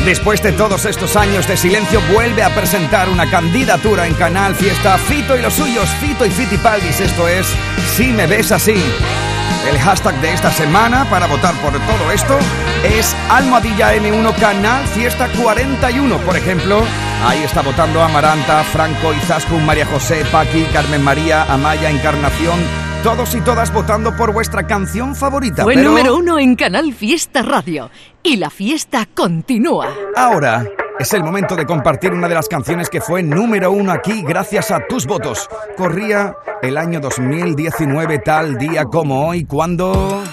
Después 0.06 0.42
de 0.42 0.52
todos 0.52 0.86
estos 0.86 1.16
años 1.16 1.48
de 1.48 1.56
silencio, 1.56 2.02
vuelve 2.12 2.42
a 2.42 2.50
presentar 2.56 3.08
una 3.08 3.30
candidatura 3.30 4.08
en 4.08 4.16
Canal 4.16 4.56
Fiesta. 4.56 4.98
Fito 4.98 5.38
y 5.38 5.44
los 5.44 5.54
suyos, 5.54 5.88
Fito 6.00 6.26
y 6.26 6.32
Fitipaldis. 6.32 7.00
Esto 7.00 7.28
es 7.28 7.48
Si 7.96 8.08
me 8.08 8.26
ves 8.26 8.52
así. 8.52 8.84
El 9.70 9.78
hashtag 9.78 10.20
de 10.22 10.34
esta 10.34 10.52
semana 10.52 11.06
para 11.08 11.28
votar 11.28 11.54
por 11.62 11.74
todo 11.74 12.12
esto 12.12 12.40
es 12.84 13.16
Almohadilla 13.30 13.96
N1 13.96 14.36
Canal 14.38 14.88
Fiesta 14.88 15.30
41. 15.40 16.18
Por 16.18 16.36
ejemplo, 16.36 16.82
ahí 17.24 17.44
está 17.44 17.62
votando 17.62 18.02
Amaranta, 18.02 18.64
Franco, 18.64 19.14
Izaskun, 19.14 19.64
María 19.64 19.86
José, 19.86 20.26
Paqui, 20.32 20.64
Carmen 20.74 21.04
María, 21.04 21.44
Amaya, 21.44 21.92
Encarnación. 21.92 22.81
Todos 23.04 23.34
y 23.34 23.42
todas 23.42 23.74
votando 23.74 24.16
por 24.16 24.32
vuestra 24.32 24.68
canción 24.68 25.16
favorita. 25.16 25.64
Fue 25.64 25.74
pero 25.74 25.90
número 25.90 26.16
uno 26.16 26.38
en 26.38 26.56
Canal 26.56 26.94
Fiesta 26.94 27.42
Radio. 27.42 27.90
Y 28.22 28.38
la 28.38 28.52
fiesta 28.52 29.08
continúa. 29.12 29.88
Ahora 30.16 30.68
es 31.00 31.12
el 31.14 31.24
momento 31.24 31.56
de 31.56 31.66
compartir 31.66 32.12
una 32.12 32.28
de 32.28 32.36
las 32.36 32.48
canciones 32.48 32.90
que 32.90 33.02
fue 33.02 33.24
número 33.24 33.72
uno 33.72 33.92
aquí 33.92 34.22
gracias 34.22 34.70
a 34.70 34.86
tus 34.88 35.08
votos. 35.08 35.50
Corría 35.76 36.36
el 36.62 36.78
año 36.78 37.00
2019 37.00 38.20
tal 38.20 38.60
día 38.60 38.84
como 38.86 39.28
hoy 39.28 39.46
cuando 39.46 40.24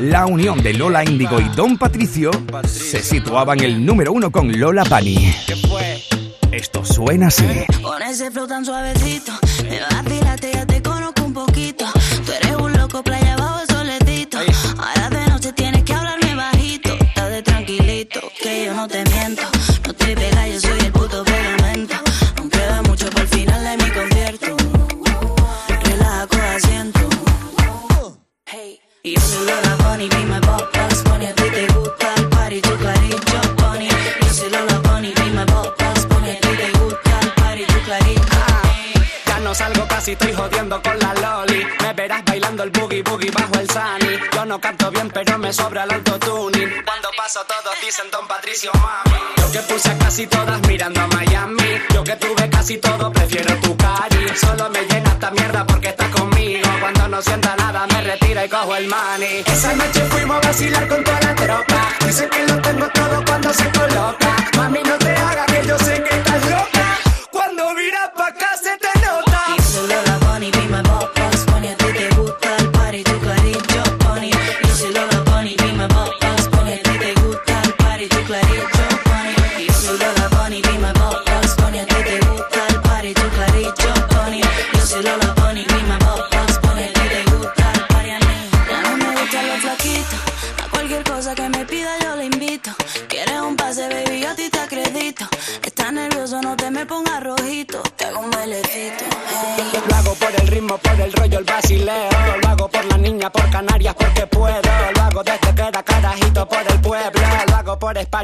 la 0.00 0.24
unión 0.24 0.62
de 0.62 0.72
Lola 0.72 1.04
Índigo 1.04 1.40
y 1.40 1.48
Don 1.50 1.76
Patricio 1.76 2.30
se 2.64 3.02
situaba 3.02 3.52
en 3.52 3.64
el 3.64 3.84
número 3.84 4.12
uno 4.12 4.30
con 4.30 4.50
Lola 4.58 4.84
Bunny. 4.84 5.34
Esto 6.50 6.84
suena 6.86 7.26
así. 7.26 7.44
Con 7.82 8.00
ese 8.00 8.30
flow 8.30 8.46
tan 8.46 8.64
suavecito, 8.64 9.32
me 9.68 9.80
vacilaste, 9.80 10.52
ya 10.52 10.66
te 10.66 10.82
conozco 10.82 11.21
un 11.32 11.46
poquito. 11.46 11.86
Tú 12.26 12.32
eres 12.32 12.56
un 12.56 12.72
loco, 12.74 13.02
playa 13.02 13.34
abajo 13.34 13.60
soletito. 13.68 14.38
Ahora 14.78 15.08
de 15.08 15.26
noche 15.30 15.52
tienes 15.52 15.82
que 15.84 15.94
hablarme 15.94 16.34
bajito. 16.34 16.92
Estás 16.92 17.30
de 17.30 17.42
tranquilito, 17.42 18.20
que 18.40 18.66
yo 18.66 18.74
no 18.74 18.86
te 18.86 19.02
miento. 19.04 19.42
No 19.84 19.90
estoy 19.92 20.14
pega, 20.14 20.46
yo 20.48 20.60
soy 20.60 20.78
el 20.80 20.92
puto 20.92 21.24
pegamento. 21.24 21.94
Aún 22.38 22.50
queda 22.50 22.82
mucho 22.82 23.08
para 23.10 23.22
el 23.22 23.28
final 23.28 23.64
de 23.64 23.84
mi 23.84 23.90
concierto. 23.90 24.56
Relaja, 25.84 26.26
coge 26.26 26.48
asiento. 26.56 27.00
Y 29.04 29.14
yo 29.14 29.20
soy 29.20 29.46
Lola 29.46 29.76
Bunny, 29.82 30.08
be 30.08 30.24
my 30.26 30.38
boss 30.46 31.02
Bunny, 31.04 31.26
a 31.26 31.34
ti 31.34 31.50
te 31.50 31.66
gusta 31.72 32.14
el 32.16 32.28
party, 32.28 32.60
tu 32.60 32.78
carito, 32.78 33.40
Bunny. 33.56 33.88
Yo 33.88 34.28
soy 34.32 34.50
Lola 34.50 34.78
Bunny, 34.84 35.12
be 35.14 35.24
my 35.30 35.44
boss 35.46 36.06
Bunny, 36.08 36.30
a 36.30 36.40
ti 36.40 36.48
te 36.60 36.78
gusta 36.78 37.20
el 37.22 37.32
party, 37.32 37.64
tu 37.64 37.80
carito. 37.88 38.36
Ya 39.26 39.38
no 39.40 39.54
salgo 39.54 39.88
casi, 39.88 40.12
estoy 40.12 40.32
jodiendo 40.32 40.80
con 40.82 40.98
la 41.00 41.01
no 44.52 44.60
canto 44.60 44.90
bien, 44.90 45.08
pero 45.08 45.38
me 45.38 45.50
sobra 45.50 45.84
el 45.84 45.94
autotuning. 45.94 46.70
Cuando 46.84 47.08
paso 47.16 47.40
todos 47.48 47.74
dicen 47.80 48.10
Don 48.10 48.28
Patricio, 48.28 48.70
mami. 48.74 49.18
Yo 49.38 49.50
que 49.50 49.60
puse 49.60 49.90
a 49.90 49.96
casi 49.96 50.26
todas 50.26 50.60
mirando 50.68 51.00
a 51.00 51.06
Miami. 51.06 51.70
Yo 51.94 52.04
que 52.04 52.14
tuve 52.16 52.50
casi 52.50 52.76
todo, 52.76 53.10
prefiero 53.10 53.56
tu 53.62 53.74
cari. 53.78 54.28
Solo 54.36 54.68
me 54.68 54.84
llena 54.84 55.10
esta 55.12 55.30
mierda 55.30 55.66
porque 55.66 55.88
estás 55.88 56.10
conmigo. 56.10 56.68
Cuando 56.80 57.08
no 57.08 57.22
sienta 57.22 57.56
nada, 57.56 57.86
me 57.86 58.02
retiro 58.02 58.44
y 58.44 58.48
cojo 58.50 58.76
el 58.76 58.88
money. 58.88 59.42
Esa 59.46 59.72
noche 59.72 60.00
fuimos 60.10 60.36
a 60.36 60.46
vacilar 60.46 60.86
con 60.86 61.02
toda 61.02 61.20
la 61.22 61.34
tropa. 61.34 61.88
Dice 62.04 62.28
que 62.28 62.46
lo 62.46 62.60
tengo 62.60 62.88
todo 62.90 63.24
cuando 63.24 63.54
se 63.54 63.70
coloca. 63.70 64.36
Mami, 64.58 64.82
no 64.82 64.98
te 64.98 65.16
hagas 65.16 65.46
que 65.46 65.66
yo 65.66 65.78
sé 65.78 66.02
que 66.02 66.14
estás 66.14 66.31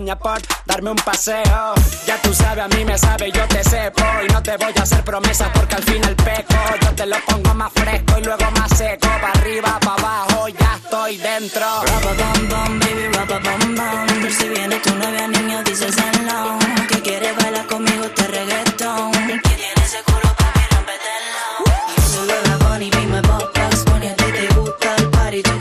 España, 0.08 0.18
por 0.18 0.40
darme 0.66 0.90
un 0.90 0.96
paseo. 0.96 1.74
Ya 2.06 2.20
tú 2.22 2.32
sabes, 2.32 2.64
a 2.64 2.68
mí 2.68 2.84
me 2.84 2.96
sabe, 2.96 3.30
yo 3.30 3.46
te 3.48 3.62
sepo. 3.64 4.02
Y 4.26 4.32
no 4.32 4.42
te 4.42 4.56
voy 4.56 4.72
a 4.76 4.82
hacer 4.82 5.04
promesas 5.04 5.50
porque 5.54 5.74
al 5.76 5.82
final 5.82 6.16
peco. 6.16 6.54
Yo 6.82 6.94
te 6.94 7.06
lo 7.06 7.16
pongo 7.26 7.54
más 7.54 7.72
fresco 7.72 8.18
y 8.18 8.24
luego 8.24 8.50
más 8.52 8.70
seco. 8.76 9.08
Pa' 9.20 9.32
arriba, 9.40 9.78
pa' 9.80 9.94
abajo, 9.94 10.48
ya 10.48 10.78
estoy 10.82 11.16
dentro. 11.18 11.66
Rapa 11.82 12.12
bam 12.18 12.48
bam, 12.48 12.80
baby, 12.80 13.08
bam 13.12 13.76
bam. 13.76 14.20
Por 14.20 14.32
si 14.32 14.48
viene 14.48 14.76
tu 14.80 14.94
novia, 14.94 15.28
niño, 15.28 15.62
dices 15.64 15.96
hello. 15.96 16.58
Que 16.88 17.00
quiere 17.02 17.32
bailar 17.32 17.66
conmigo 17.66 18.04
este 18.04 18.26
reggaetón. 18.28 19.12
Que 19.12 19.56
tiene 19.56 19.82
ese 19.84 20.02
culo, 20.04 20.34
papi, 20.38 20.60
rompetelo. 20.74 22.26
Lola 22.26 22.56
Bunny, 22.64 22.90
be 22.90 23.06
my 23.06 23.20
boss 23.22 23.84
Bunny, 23.84 24.08
a 24.08 24.16
ti 24.16 24.24
te 24.32 24.54
gusta 24.54 24.96
el 24.96 25.10
party, 25.10 25.42
tu 25.42 25.58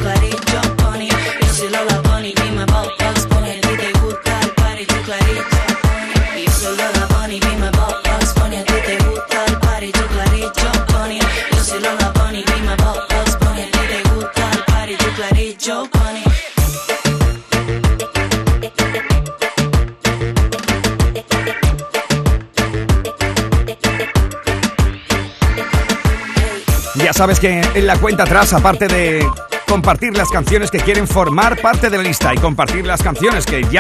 Ya 27.08 27.14
sabes 27.14 27.40
que 27.40 27.62
en 27.62 27.88
la 27.88 27.96
cuenta 27.96 28.24
atrás, 28.24 28.52
aparte 28.52 28.90
de 28.90 29.26
compartir 29.66 30.18
las 30.18 30.28
canciones 30.28 30.70
que 30.70 30.80
quieren 30.80 31.08
formar 31.08 31.56
parte 31.62 31.90
de 31.90 31.96
la 31.96 32.04
lista 32.04 32.34
y 32.34 32.38
compartir 32.38 32.86
las 32.86 33.02
canciones 33.02 33.46
que 33.46 33.64
ya 33.64 33.70